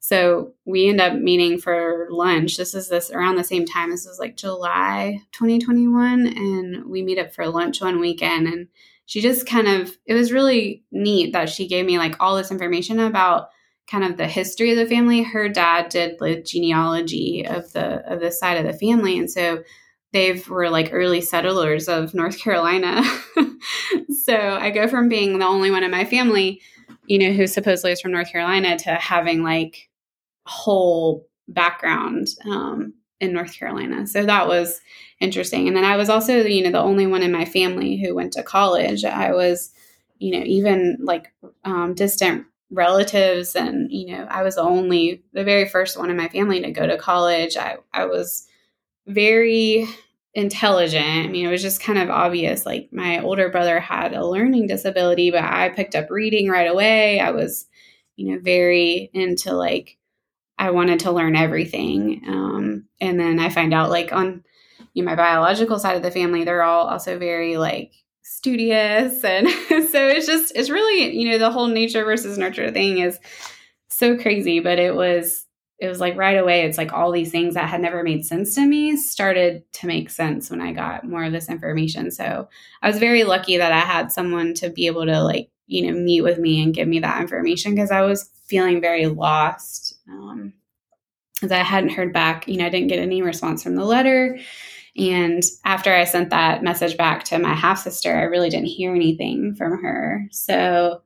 [0.08, 2.58] so we end up meeting for lunch.
[2.58, 3.90] This is this around the same time.
[3.90, 8.68] This was like july 2021 and we meet up for lunch one weekend and
[9.08, 12.52] she just kind of it was really neat that she gave me like all this
[12.52, 13.50] information about
[13.90, 15.24] kind of the history of the family.
[15.24, 19.64] Her dad did the genealogy of the of the side of the family and so
[20.14, 23.02] they were like early settlers of north carolina.
[24.10, 26.62] So i go from being the only one in my family
[27.08, 29.90] you know who supposedly is from north carolina to having like
[30.46, 34.06] whole background um, in North Carolina.
[34.08, 34.82] So that was
[35.20, 35.68] interesting.
[35.68, 38.34] And then I was also, you know, the only one in my family who went
[38.34, 39.06] to college.
[39.06, 39.72] I was,
[40.20, 45.44] you know, even like um, distant relatives and you know i was the only the
[45.44, 48.48] very first one in my family to go to college i i was
[49.06, 49.86] very
[50.34, 54.26] intelligent i mean it was just kind of obvious like my older brother had a
[54.26, 57.68] learning disability but i picked up reading right away i was
[58.16, 59.98] you know very into like
[60.58, 64.44] i wanted to learn everything um, and then i find out like on
[64.94, 67.92] you know, my biological side of the family they're all also very like
[68.22, 72.98] studious and so it's just it's really you know the whole nature versus nurture thing
[72.98, 73.20] is
[73.88, 75.46] so crazy but it was
[75.78, 78.56] it was like right away it's like all these things that had never made sense
[78.56, 82.48] to me started to make sense when i got more of this information so
[82.82, 85.98] i was very lucky that i had someone to be able to like you know
[85.98, 90.54] meet with me and give me that information because i was feeling very lost um
[91.34, 94.38] because i hadn't heard back you know i didn't get any response from the letter
[94.98, 98.96] and after I sent that message back to my half sister, I really didn't hear
[98.96, 100.26] anything from her.
[100.32, 101.02] So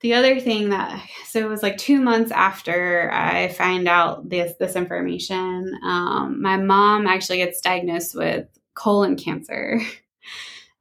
[0.00, 4.54] the other thing that so it was like two months after I find out this
[4.58, 9.80] this information, um, my mom actually gets diagnosed with colon cancer.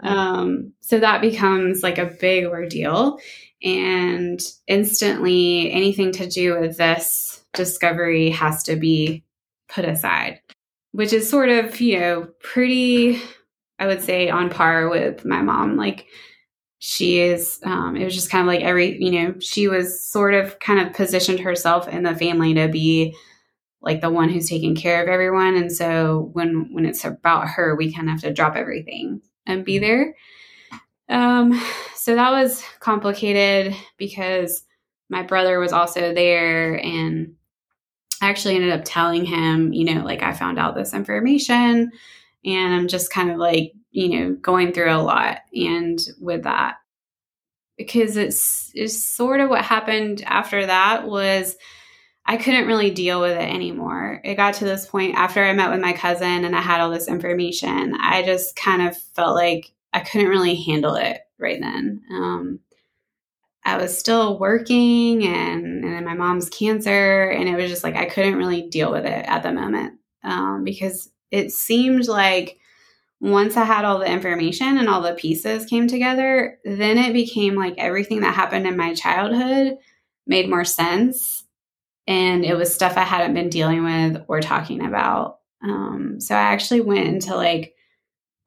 [0.03, 3.19] Um, so that becomes like a big ordeal.
[3.63, 9.23] And instantly, anything to do with this discovery has to be
[9.67, 10.41] put aside
[10.91, 13.21] which is sort of, you know, pretty,
[13.79, 15.77] I would say, on par with my mom.
[15.77, 16.07] Like,
[16.79, 20.33] she is, um, it was just kind of like every, you know, she was sort
[20.33, 23.15] of kind of positioned herself in the family to be
[23.81, 25.55] like the one who's taking care of everyone.
[25.55, 29.65] And so when, when it's about her, we kind of have to drop everything and
[29.65, 30.15] be there.
[31.07, 31.61] Um,
[32.01, 34.63] so that was complicated because
[35.07, 37.35] my brother was also there and
[38.23, 41.91] I actually ended up telling him, you know, like I found out this information
[42.43, 45.41] and I'm just kind of like, you know, going through a lot.
[45.53, 46.77] And with that,
[47.77, 51.55] because it's, it's sort of what happened after that was
[52.25, 54.21] I couldn't really deal with it anymore.
[54.23, 56.89] It got to this point after I met with my cousin and I had all
[56.89, 62.01] this information, I just kind of felt like I couldn't really handle it right then.
[62.11, 62.59] Um,
[63.63, 67.29] I was still working and, and my mom's cancer.
[67.29, 70.63] And it was just like I couldn't really deal with it at the moment um,
[70.63, 72.57] because it seemed like
[73.19, 77.55] once I had all the information and all the pieces came together, then it became
[77.55, 79.77] like everything that happened in my childhood
[80.25, 81.45] made more sense.
[82.07, 85.37] And it was stuff I hadn't been dealing with or talking about.
[85.63, 87.75] Um, so I actually went into like,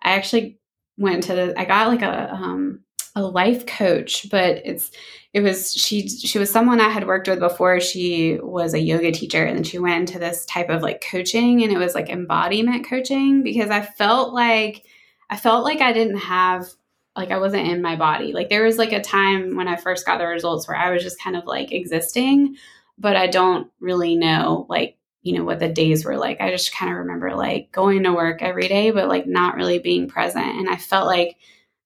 [0.02, 0.58] I actually
[0.96, 2.80] went to I got like a, um,
[3.16, 4.90] a life coach, but it's
[5.32, 7.80] it was she she was someone I had worked with before.
[7.80, 11.62] She was a yoga teacher and then she went into this type of like coaching
[11.62, 14.84] and it was like embodiment coaching because I felt like
[15.30, 16.68] I felt like I didn't have
[17.16, 18.32] like I wasn't in my body.
[18.32, 21.02] Like there was like a time when I first got the results where I was
[21.02, 22.56] just kind of like existing,
[22.98, 26.40] but I don't really know like you know what the days were like.
[26.40, 29.80] I just kind of remember like going to work every day but like not really
[29.80, 31.36] being present and I felt like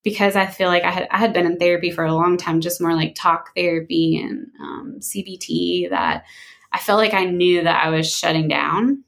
[0.04, 2.60] because I feel like I had I had been in therapy for a long time,
[2.60, 5.90] just more like talk therapy and um, CBT.
[5.90, 6.24] That
[6.72, 9.04] I felt like I knew that I was shutting down.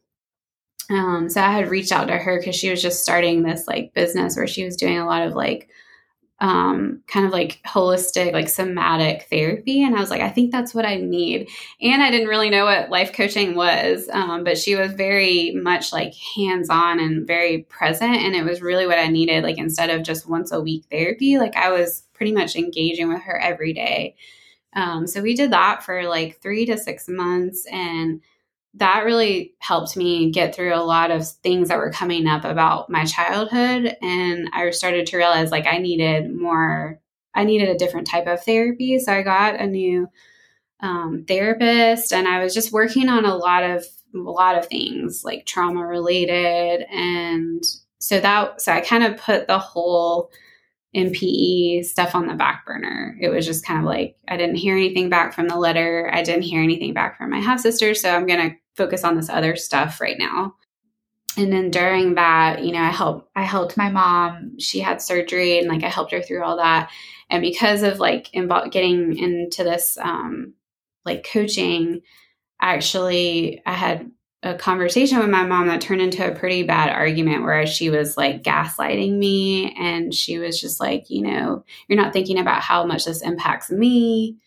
[0.91, 3.95] Um, so I had reached out to her because she was just starting this like
[3.95, 5.71] business where she was doing a lot of like
[6.41, 9.83] um, kind of like holistic, like somatic therapy.
[9.83, 11.51] And I was like, I think that's what I need.
[11.83, 15.93] And I didn't really know what life coaching was, um, but she was very much
[15.93, 18.17] like hands on and very present.
[18.17, 19.45] And it was really what I needed.
[19.45, 23.23] Like instead of just once a week therapy, like I was pretty much engaging with
[23.23, 24.17] her every day.
[24.75, 27.67] Um, so we did that for like three to six months.
[27.71, 28.23] And
[28.75, 32.89] that really helped me get through a lot of things that were coming up about
[32.89, 33.97] my childhood.
[34.01, 37.01] And i started to realize like i needed more
[37.35, 38.99] i needed a different type of therapy.
[38.99, 40.09] So i got a new
[40.81, 45.23] um, therapist and i was just working on a lot of a lot of things
[45.25, 46.85] like trauma related.
[46.91, 47.63] And
[47.99, 50.31] so that so i kind of put the whole
[50.95, 53.17] NPE stuff on the back burner.
[53.21, 56.11] It was just kind of like I didn't hear anything back from the letter.
[56.13, 57.95] I didn't hear anything back from my half sister.
[57.95, 60.55] So I'm going to focus on this other stuff right now.
[61.37, 64.59] And then during that, you know, I helped I helped my mom.
[64.59, 66.91] She had surgery and like I helped her through all that.
[67.29, 70.55] And because of like invo- getting into this um
[71.05, 72.01] like coaching,
[72.61, 74.11] actually I had
[74.43, 78.17] a conversation with my mom that turned into a pretty bad argument where she was
[78.17, 82.85] like gaslighting me and she was just like, you know, you're not thinking about how
[82.85, 84.39] much this impacts me.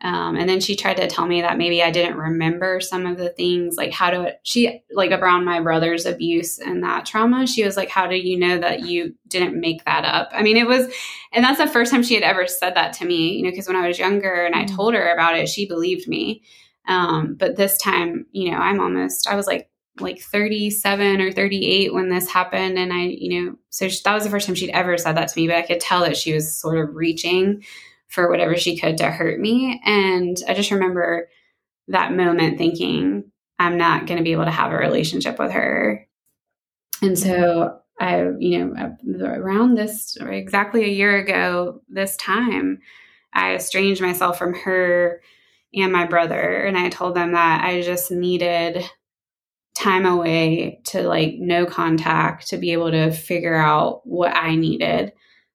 [0.00, 3.18] Um, and then she tried to tell me that maybe I didn't remember some of
[3.18, 7.46] the things, like how to, she, like around my brother's abuse and that trauma.
[7.46, 10.30] She was like, How do you know that you didn't make that up?
[10.32, 10.92] I mean, it was,
[11.32, 13.68] and that's the first time she had ever said that to me, you know, because
[13.68, 14.74] when I was younger and I mm.
[14.74, 16.42] told her about it, she believed me.
[16.88, 19.68] Um, but this time, you know, I'm almost, I was like,
[20.00, 22.78] like 37 or 38 when this happened.
[22.78, 25.28] And I, you know, so she, that was the first time she'd ever said that
[25.28, 27.62] to me, but I could tell that she was sort of reaching
[28.08, 29.80] for whatever she could to hurt me.
[29.84, 31.28] And I just remember
[31.88, 36.06] that moment thinking, I'm not going to be able to have a relationship with her.
[37.00, 42.80] And so I, you know, around this exactly a year ago, this time,
[43.32, 45.20] I estranged myself from her
[45.74, 46.64] and my brother.
[46.64, 48.84] And I told them that I just needed
[49.74, 55.12] time away to like no contact to be able to figure out what I needed,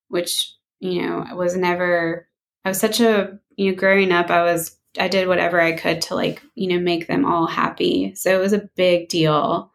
[0.08, 2.28] which, you know, was never
[2.68, 6.02] I was such a, you know, growing up, I was, I did whatever I could
[6.04, 8.14] to like, you know, make them all happy.
[8.16, 9.72] So it was a big deal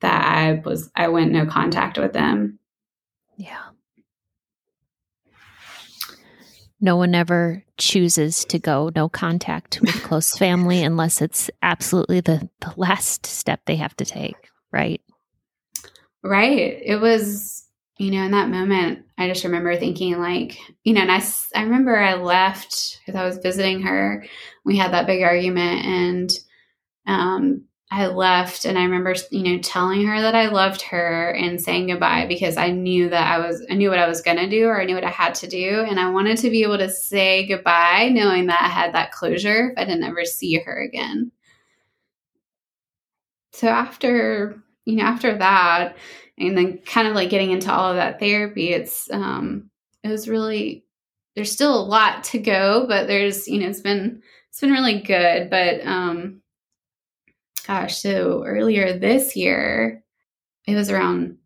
[0.00, 2.58] that I was, I went no contact with them.
[3.36, 3.62] Yeah.
[6.80, 12.48] No one ever chooses to go no contact with close family unless it's absolutely the,
[12.60, 14.36] the last step they have to take,
[14.72, 15.00] right?
[16.22, 16.80] Right.
[16.84, 17.68] It was
[17.98, 21.20] you know, in that moment, I just remember thinking, like, you know, and I,
[21.54, 24.24] I remember I left because I was visiting her.
[24.64, 26.32] We had that big argument, and
[27.06, 31.60] um, I left, and I remember, you know, telling her that I loved her and
[31.60, 34.48] saying goodbye because I knew that I was, I knew what I was going to
[34.48, 36.78] do, or I knew what I had to do, and I wanted to be able
[36.78, 40.80] to say goodbye, knowing that I had that closure if I didn't ever see her
[40.82, 41.32] again.
[43.52, 45.96] So after, you know, after that,
[46.38, 49.70] and then kind of like getting into all of that therapy it's um
[50.02, 50.84] it was really
[51.34, 55.00] there's still a lot to go but there's you know it's been it's been really
[55.00, 56.40] good but um
[57.68, 60.02] gosh so earlier this year
[60.66, 61.38] it was around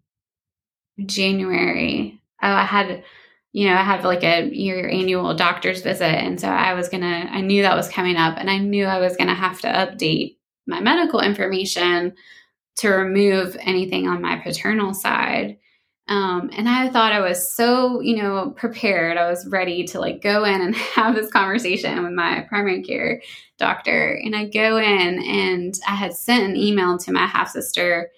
[1.04, 3.04] january Oh, i had
[3.52, 7.28] you know i had like a your annual doctor's visit and so i was gonna
[7.30, 10.38] i knew that was coming up and i knew i was gonna have to update
[10.66, 12.14] my medical information
[12.76, 15.58] to remove anything on my paternal side.
[16.08, 19.16] Um, and I thought I was so, you know, prepared.
[19.16, 23.22] I was ready to like go in and have this conversation with my primary care
[23.58, 24.20] doctor.
[24.22, 28.10] And I go in and I had sent an email to my half sister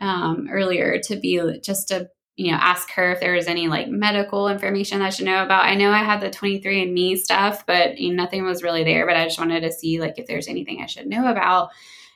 [0.00, 3.88] um, earlier to be just to, you know, ask her if there was any like
[3.88, 5.64] medical information I should know about.
[5.64, 9.06] I know I had the 23andMe stuff, but you know, nothing was really there.
[9.06, 11.70] But I just wanted to see like if there's anything I should know about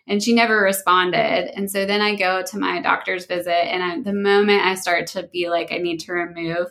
[0.08, 1.56] and she never responded.
[1.56, 5.06] And so then I go to my doctor's visit, and I, the moment I start
[5.08, 6.68] to be like, I need to remove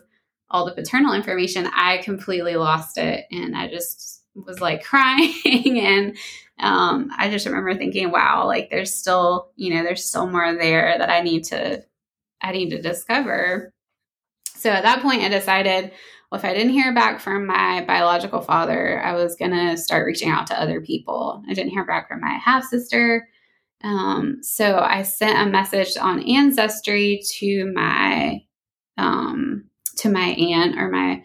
[0.50, 3.26] all the paternal information, I completely lost it.
[3.32, 5.80] And I just was like crying.
[5.80, 6.18] and
[6.60, 10.96] um, I just remember thinking, wow, like there's still, you know, there's still more there
[10.98, 11.84] that I need to,
[12.42, 13.72] I need to discover.
[14.56, 15.92] So at that point, I decided,
[16.32, 20.06] well, if I didn't hear back from my biological father, I was going to start
[20.06, 21.44] reaching out to other people.
[21.50, 23.28] I didn't hear back from my half sister.
[23.84, 28.44] Um, so I sent a message on Ancestry to my
[28.98, 29.66] um,
[29.98, 31.24] to my aunt or my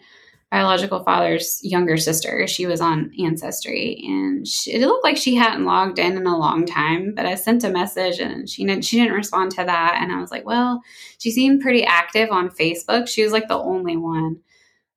[0.51, 2.47] biological father's younger sister.
[2.47, 6.37] She was on Ancestry, and she, it looked like she hadn't logged in in a
[6.37, 7.13] long time.
[7.15, 8.83] But I sent a message, and she didn't.
[8.83, 9.99] She didn't respond to that.
[10.01, 10.81] And I was like, well,
[11.19, 13.07] she seemed pretty active on Facebook.
[13.07, 14.37] She was like the only one.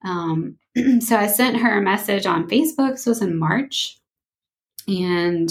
[0.05, 0.57] Um,
[1.01, 2.93] so I sent her a message on Facebook.
[2.93, 3.99] This was in March.
[4.89, 5.51] And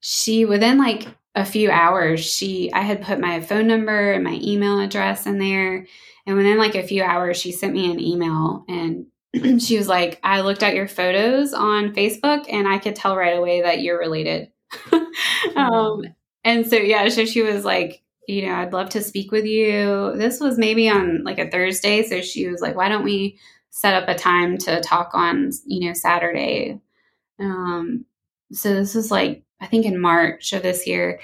[0.00, 4.38] she, within like a few hours, she, I had put my phone number and my
[4.42, 5.86] email address in there.
[6.26, 9.06] And within like a few hours, she sent me an email and
[9.60, 13.38] she was like, I looked at your photos on Facebook and I could tell right
[13.38, 14.50] away that you're related.
[15.56, 16.02] um,
[16.44, 20.12] and so, yeah, so she was like, you know, I'd love to speak with you.
[20.16, 22.02] This was maybe on like a Thursday.
[22.04, 23.38] So she was like, why don't we
[23.70, 26.80] set up a time to talk on, you know, Saturday.
[27.38, 28.04] Um,
[28.52, 31.20] so this was like, I think in March of this year.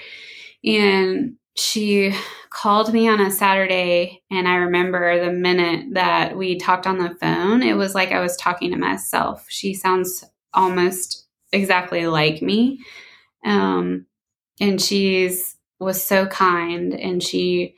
[0.63, 2.13] And she
[2.49, 4.23] called me on a Saturday.
[4.31, 8.19] And I remember the minute that we talked on the phone, it was like I
[8.19, 9.45] was talking to myself.
[9.49, 10.23] She sounds
[10.53, 12.79] almost exactly like me.
[13.45, 14.05] Um,
[14.59, 17.75] and she's was so kind and she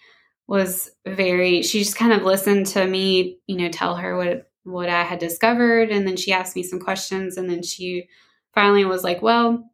[0.48, 4.90] was very she just kind of listened to me you know tell her what what
[4.90, 5.90] I had discovered.
[5.90, 7.38] And then she asked me some questions.
[7.38, 8.08] And then she
[8.54, 9.70] finally was like, well,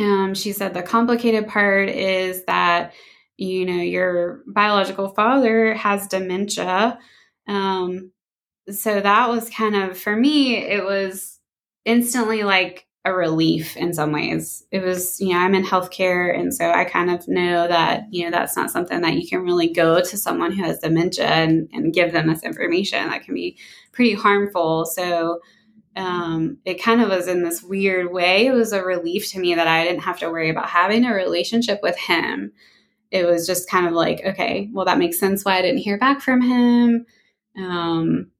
[0.00, 2.92] um, she said the complicated part is that,
[3.36, 6.98] you know, your biological father has dementia.
[7.48, 8.12] Um,
[8.70, 11.38] so that was kind of, for me, it was
[11.84, 14.64] instantly like, a relief in some ways.
[14.72, 16.36] It was, you know, I'm in healthcare.
[16.36, 19.42] And so I kind of know that, you know, that's not something that you can
[19.42, 23.08] really go to someone who has dementia and, and give them this information.
[23.08, 23.58] That can be
[23.92, 24.86] pretty harmful.
[24.86, 25.38] So
[25.94, 28.46] um, it kind of was in this weird way.
[28.46, 31.14] It was a relief to me that I didn't have to worry about having a
[31.14, 32.52] relationship with him.
[33.12, 35.96] It was just kind of like, okay, well, that makes sense why I didn't hear
[35.96, 37.06] back from him.
[37.56, 38.32] Um,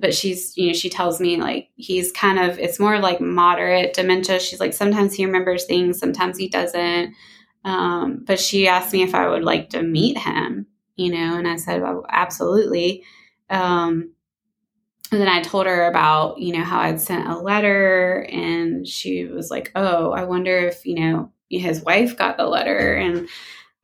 [0.00, 3.94] but she's you know she tells me like he's kind of it's more like moderate
[3.94, 4.40] dementia.
[4.40, 7.14] She's like sometimes he remembers things sometimes he doesn't.
[7.64, 11.46] Um, but she asked me if i would like to meet him you know and
[11.46, 13.04] i said well, absolutely.
[13.50, 14.12] Um,
[15.12, 19.24] and then i told her about you know how i'd sent a letter and she
[19.26, 22.94] was like oh i wonder if you know his wife got the letter.
[22.94, 23.28] And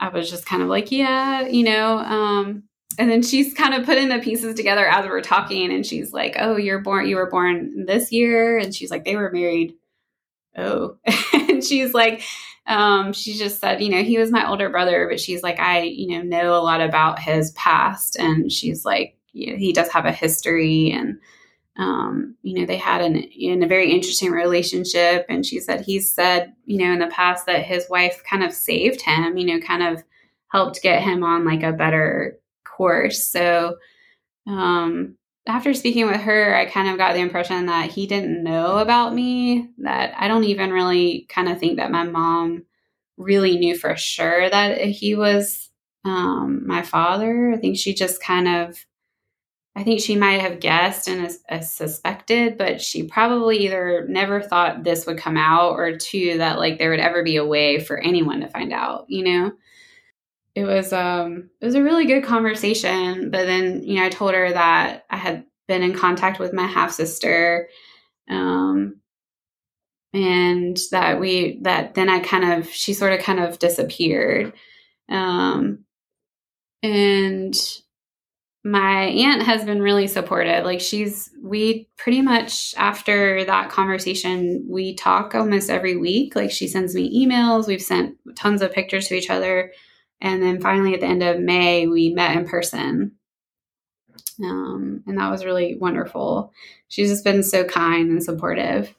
[0.00, 2.62] i was just kind of like yeah you know um,
[2.98, 6.36] and then she's kind of putting the pieces together as we're talking and she's like
[6.38, 8.58] oh you're born you were born this year.
[8.58, 9.74] And she's like they were married.
[10.56, 10.96] Oh.
[11.48, 12.22] And she's like
[12.66, 15.82] um, she just said you know he was my older brother but she's like i
[15.82, 18.16] you know know a lot about his past.
[18.18, 21.18] And she's like you know, he does have a history and
[21.78, 25.26] um, you know they had an in a very interesting relationship.
[25.28, 28.52] And she said he said you know in the past that his wife kind of
[28.52, 30.02] saved him you know kind of
[30.48, 32.38] helped get him on like a better
[32.76, 33.24] course.
[33.24, 33.76] So
[34.46, 35.16] um,
[35.46, 39.14] after speaking with her, I kind of got the impression that he didn't know about
[39.14, 42.64] me, that I don't even really kind of think that my mom
[43.16, 45.70] really knew for sure that he was
[46.04, 47.52] um, my father.
[47.52, 48.84] I think she just kind of,
[49.74, 51.30] I think she might have guessed and
[51.64, 56.78] suspected, but she probably either never thought this would come out or two, that like
[56.78, 59.52] there would ever be a way for anyone to find out, you know?
[60.56, 64.34] It was um it was a really good conversation but then you know i told
[64.34, 67.68] her that i had been in contact with my half sister
[68.28, 68.96] um
[70.12, 74.52] and that we that then i kind of she sort of kind of disappeared
[75.10, 75.84] um
[76.82, 77.54] and
[78.64, 84.94] my aunt has been really supportive like she's we pretty much after that conversation we
[84.94, 89.14] talk almost every week like she sends me emails we've sent tons of pictures to
[89.14, 89.70] each other
[90.20, 93.12] and then finally, at the end of May, we met in person.
[94.42, 96.52] Um, and that was really wonderful.
[96.88, 98.94] She's just been so kind and supportive.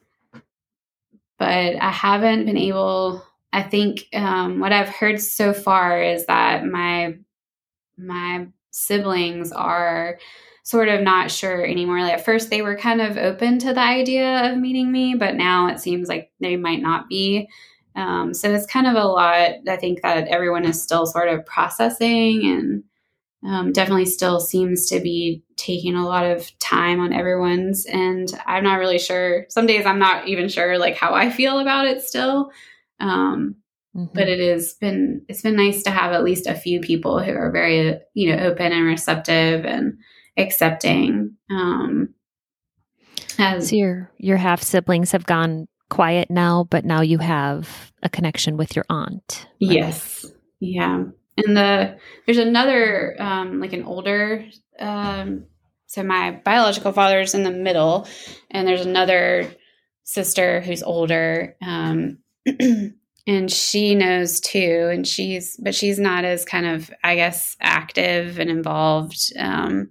[1.39, 6.65] But I haven't been able, I think um, what I've heard so far is that
[6.65, 7.17] my
[7.99, 10.19] my siblings are
[10.63, 12.01] sort of not sure anymore.
[12.01, 15.35] Like at first they were kind of open to the idea of meeting me, but
[15.35, 17.49] now it seems like they might not be.
[17.97, 19.49] Um, so it's kind of a lot.
[19.67, 22.83] I think that everyone is still sort of processing and
[23.43, 27.85] um, definitely still seems to be taking a lot of time on everyone's.
[27.85, 29.47] And I'm not really sure.
[29.49, 32.51] Some days I'm not even sure like how I feel about it still.
[32.99, 33.55] Um,
[33.95, 34.13] mm-hmm.
[34.13, 37.33] But it has been it's been nice to have at least a few people who
[37.33, 39.97] are very you know open and receptive and
[40.37, 41.35] accepting.
[41.49, 42.13] Um,
[43.39, 48.09] as, so your your half siblings have gone quiet now, but now you have a
[48.09, 49.47] connection with your aunt.
[49.61, 49.71] Right?
[49.71, 50.25] Yes.
[50.59, 51.03] Yeah.
[51.37, 54.45] And the there's another um, like an older
[54.79, 55.45] um,
[55.87, 58.07] so my biological father is in the middle,
[58.51, 59.49] and there's another
[60.03, 62.19] sister who's older, um,
[63.27, 68.37] and she knows too, and she's but she's not as kind of I guess active
[68.37, 69.31] and involved.
[69.39, 69.89] Um,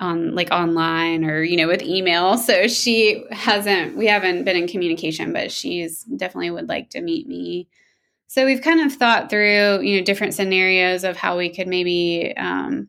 [0.00, 2.36] on like online or you know with email.
[2.38, 7.28] So she hasn't we haven't been in communication but she's definitely would like to meet
[7.28, 7.68] me.
[8.26, 12.34] So we've kind of thought through you know different scenarios of how we could maybe
[12.36, 12.88] um,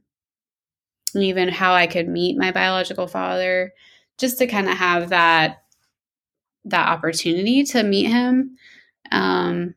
[1.16, 3.74] even how i could meet my biological father
[4.18, 5.64] just to kind of have that
[6.66, 8.56] that opportunity to meet him
[9.12, 9.74] um,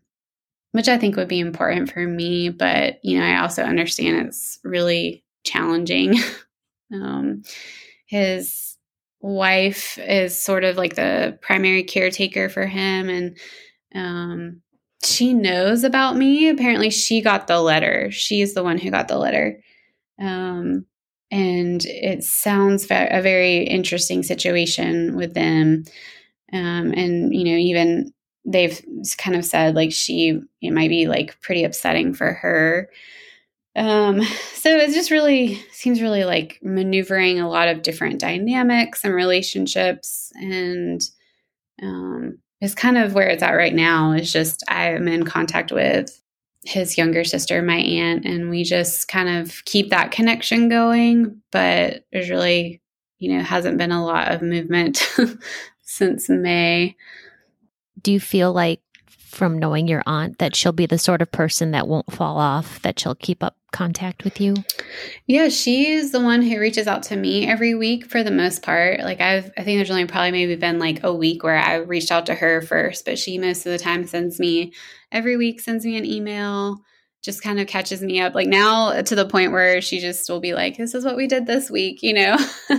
[0.72, 2.48] which i think would be important for me.
[2.48, 6.14] But you know i also understand it's really challenging
[6.92, 7.42] Um,
[8.06, 8.76] his
[9.20, 13.38] wife is sort of like the primary caretaker for him, and
[13.94, 14.62] um,
[15.04, 16.48] she knows about me.
[16.48, 18.10] Apparently, she got the letter.
[18.10, 19.60] She's the one who got the letter.
[20.20, 20.86] Um,
[21.30, 25.84] and it sounds a very interesting situation with them.
[26.52, 28.12] Um, and, you know, even
[28.44, 28.80] they've
[29.18, 32.88] kind of said like she, it might be like pretty upsetting for her.
[33.76, 34.22] Um,
[34.54, 40.32] so it just really seems really like maneuvering a lot of different dynamics and relationships,
[40.34, 41.00] and
[41.82, 44.12] um, it's kind of where it's at right now.
[44.12, 46.20] Is just I'm in contact with
[46.64, 51.42] his younger sister, my aunt, and we just kind of keep that connection going.
[51.52, 52.80] But there's really,
[53.18, 55.06] you know, hasn't been a lot of movement
[55.82, 56.96] since May.
[58.00, 58.80] do you feel like
[59.34, 62.80] from knowing your aunt that she'll be the sort of person that won't fall off,
[62.82, 64.54] that she'll keep up contact with you?
[65.26, 69.00] Yeah, she's the one who reaches out to me every week for the most part.
[69.00, 72.12] Like I've I think there's only probably maybe been like a week where I reached
[72.12, 74.72] out to her first, but she most of the time sends me
[75.10, 76.80] every week sends me an email
[77.24, 78.34] just kind of catches me up.
[78.34, 81.26] Like now to the point where she just will be like this is what we
[81.26, 82.36] did this week you know?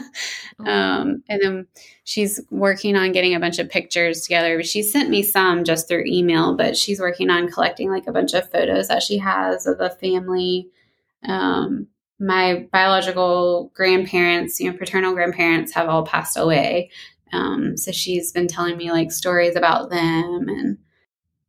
[0.57, 0.71] Oh.
[0.71, 1.67] um, and then
[2.05, 4.63] she's working on getting a bunch of pictures together.
[4.63, 8.33] She sent me some just through email but she's working on collecting like a bunch
[8.33, 10.69] of photos that she has of the family
[11.27, 11.87] um,
[12.19, 16.89] my biological grandparents you know paternal grandparents have all passed away.
[17.33, 20.77] Um, so she's been telling me like stories about them and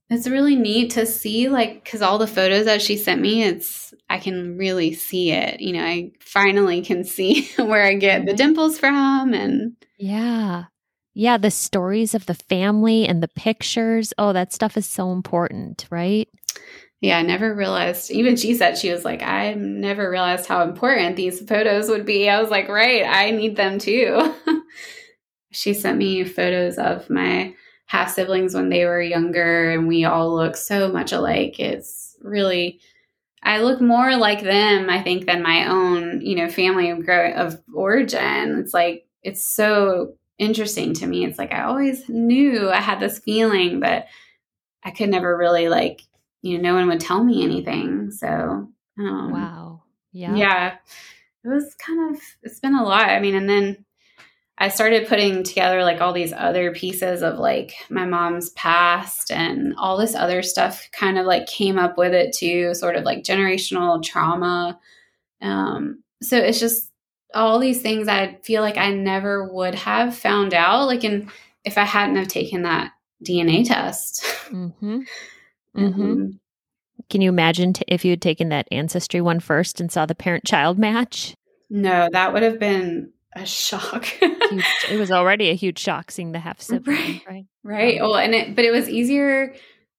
[0.08, 3.92] it's really neat to see, like, because all the photos that she sent me, it's,
[4.08, 5.60] I can really see it.
[5.60, 8.36] You know, I finally can see where I get the mm-hmm.
[8.36, 9.34] dimples from.
[9.34, 10.64] And yeah.
[11.14, 11.38] Yeah.
[11.38, 14.12] The stories of the family and the pictures.
[14.16, 16.28] Oh, that stuff is so important, right?
[17.00, 17.18] Yeah.
[17.18, 21.40] I never realized, even she said, she was like, I never realized how important these
[21.40, 22.28] photos would be.
[22.28, 23.04] I was like, right.
[23.04, 24.32] I need them too.
[25.50, 27.54] she sent me photos of my
[27.86, 31.58] half siblings when they were younger and we all look so much alike.
[31.58, 32.80] It's really
[33.42, 37.62] I look more like them, I think, than my own, you know, family of, of
[37.72, 38.58] origin.
[38.58, 41.24] It's like it's so interesting to me.
[41.24, 44.06] It's like I always knew I had this feeling, but
[44.82, 46.02] I could never really like,
[46.42, 48.10] you know, no one would tell me anything.
[48.10, 48.68] So,
[48.98, 49.82] um, wow,
[50.12, 50.74] yeah, yeah,
[51.44, 53.10] it was kind of it's been a lot.
[53.10, 53.84] I mean, and then
[54.58, 59.74] I started putting together like all these other pieces of like my mom's past and
[59.76, 63.22] all this other stuff kind of like came up with it too, sort of like
[63.22, 64.78] generational trauma.
[65.42, 66.90] Um, so it's just
[67.34, 71.30] all these things I feel like I never would have found out, like in
[71.64, 72.92] if I hadn't have taken that
[73.24, 74.22] DNA test.
[74.48, 75.00] Mm-hmm.
[75.76, 76.02] Mm-hmm.
[76.02, 76.40] Um,
[77.10, 80.14] Can you imagine t- if you had taken that ancestry one first and saw the
[80.14, 81.34] parent-child match?
[81.68, 84.06] No, that would have been a shock.
[84.06, 87.22] huge, it was already a huge shock seeing the half sibling, right?
[87.28, 87.46] Right.
[87.62, 88.00] right.
[88.00, 89.54] Well, and it, but it was easier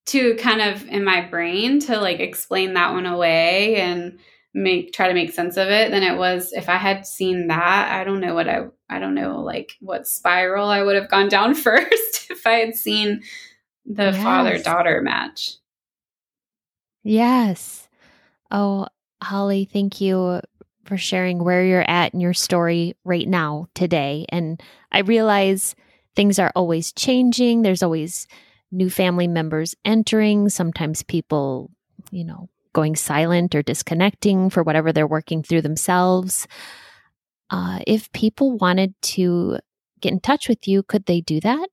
[0.07, 4.19] to kind of in my brain to like explain that one away and
[4.53, 7.91] make try to make sense of it than it was if I had seen that.
[7.91, 11.29] I don't know what I I don't know like what spiral I would have gone
[11.29, 13.21] down first if I had seen
[13.85, 14.23] the yes.
[14.23, 15.55] father daughter match.
[17.03, 17.87] Yes.
[18.49, 18.87] Oh,
[19.21, 20.41] Holly, thank you
[20.87, 24.25] for sharing where you're at in your story right now, today.
[24.29, 24.61] And
[24.91, 25.75] I realize
[26.15, 27.61] things are always changing.
[27.61, 28.27] There's always
[28.71, 30.49] new family members entering.
[30.49, 31.69] Sometimes people,
[32.11, 36.47] you know, going silent or disconnecting for whatever they're working through themselves.
[37.49, 39.57] Uh, if people wanted to
[40.01, 41.69] get in touch with you, could they do that?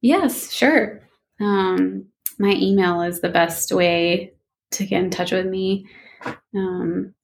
[0.00, 1.08] Yes, sure.
[1.40, 2.06] Um,
[2.38, 4.32] my email is the best way
[4.72, 5.86] to get in touch with me.
[6.54, 7.14] Um,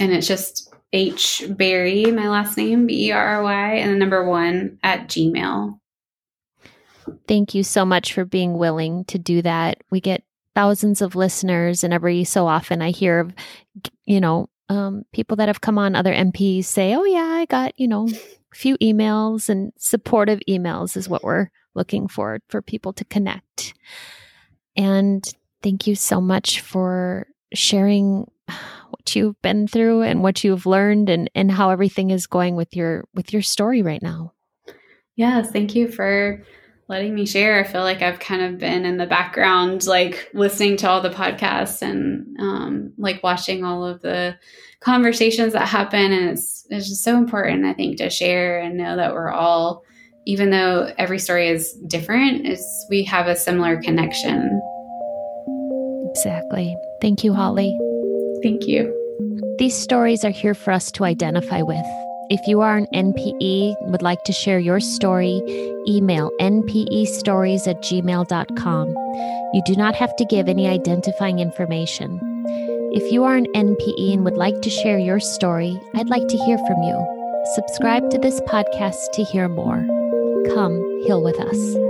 [0.00, 3.96] and it's just H Berry, my last name, B E R R Y, and the
[3.96, 5.78] number one at Gmail.
[7.28, 9.82] Thank you so much for being willing to do that.
[9.90, 10.24] We get
[10.54, 13.34] thousands of listeners, and every so often I hear of,
[14.04, 17.78] you know, um, people that have come on other MPs say, "Oh yeah, I got
[17.78, 22.92] you know a few emails and supportive emails is what we're looking for for people
[22.94, 23.74] to connect."
[24.76, 25.24] And
[25.62, 28.30] thank you so much for sharing
[29.06, 32.74] what you've been through and what you've learned and and how everything is going with
[32.74, 34.32] your with your story right now.
[35.14, 36.42] Yes, thank you for
[36.88, 37.60] letting me share.
[37.60, 41.10] I feel like I've kind of been in the background, like listening to all the
[41.10, 44.36] podcasts and um, like watching all of the
[44.80, 46.12] conversations that happen.
[46.12, 49.84] And it's it's just so important, I think, to share and know that we're all,
[50.26, 54.60] even though every story is different, is we have a similar connection.
[56.10, 56.76] Exactly.
[57.00, 57.78] Thank you, Holly.
[58.46, 58.94] Thank you.
[59.58, 61.84] These stories are here for us to identify with.
[62.30, 65.42] If you are an NPE and would like to share your story,
[65.88, 68.88] email npestories at gmail.com.
[69.52, 72.20] You do not have to give any identifying information.
[72.94, 76.38] If you are an NPE and would like to share your story, I'd like to
[76.38, 77.42] hear from you.
[77.56, 79.84] Subscribe to this podcast to hear more.
[80.54, 81.85] Come heal with us.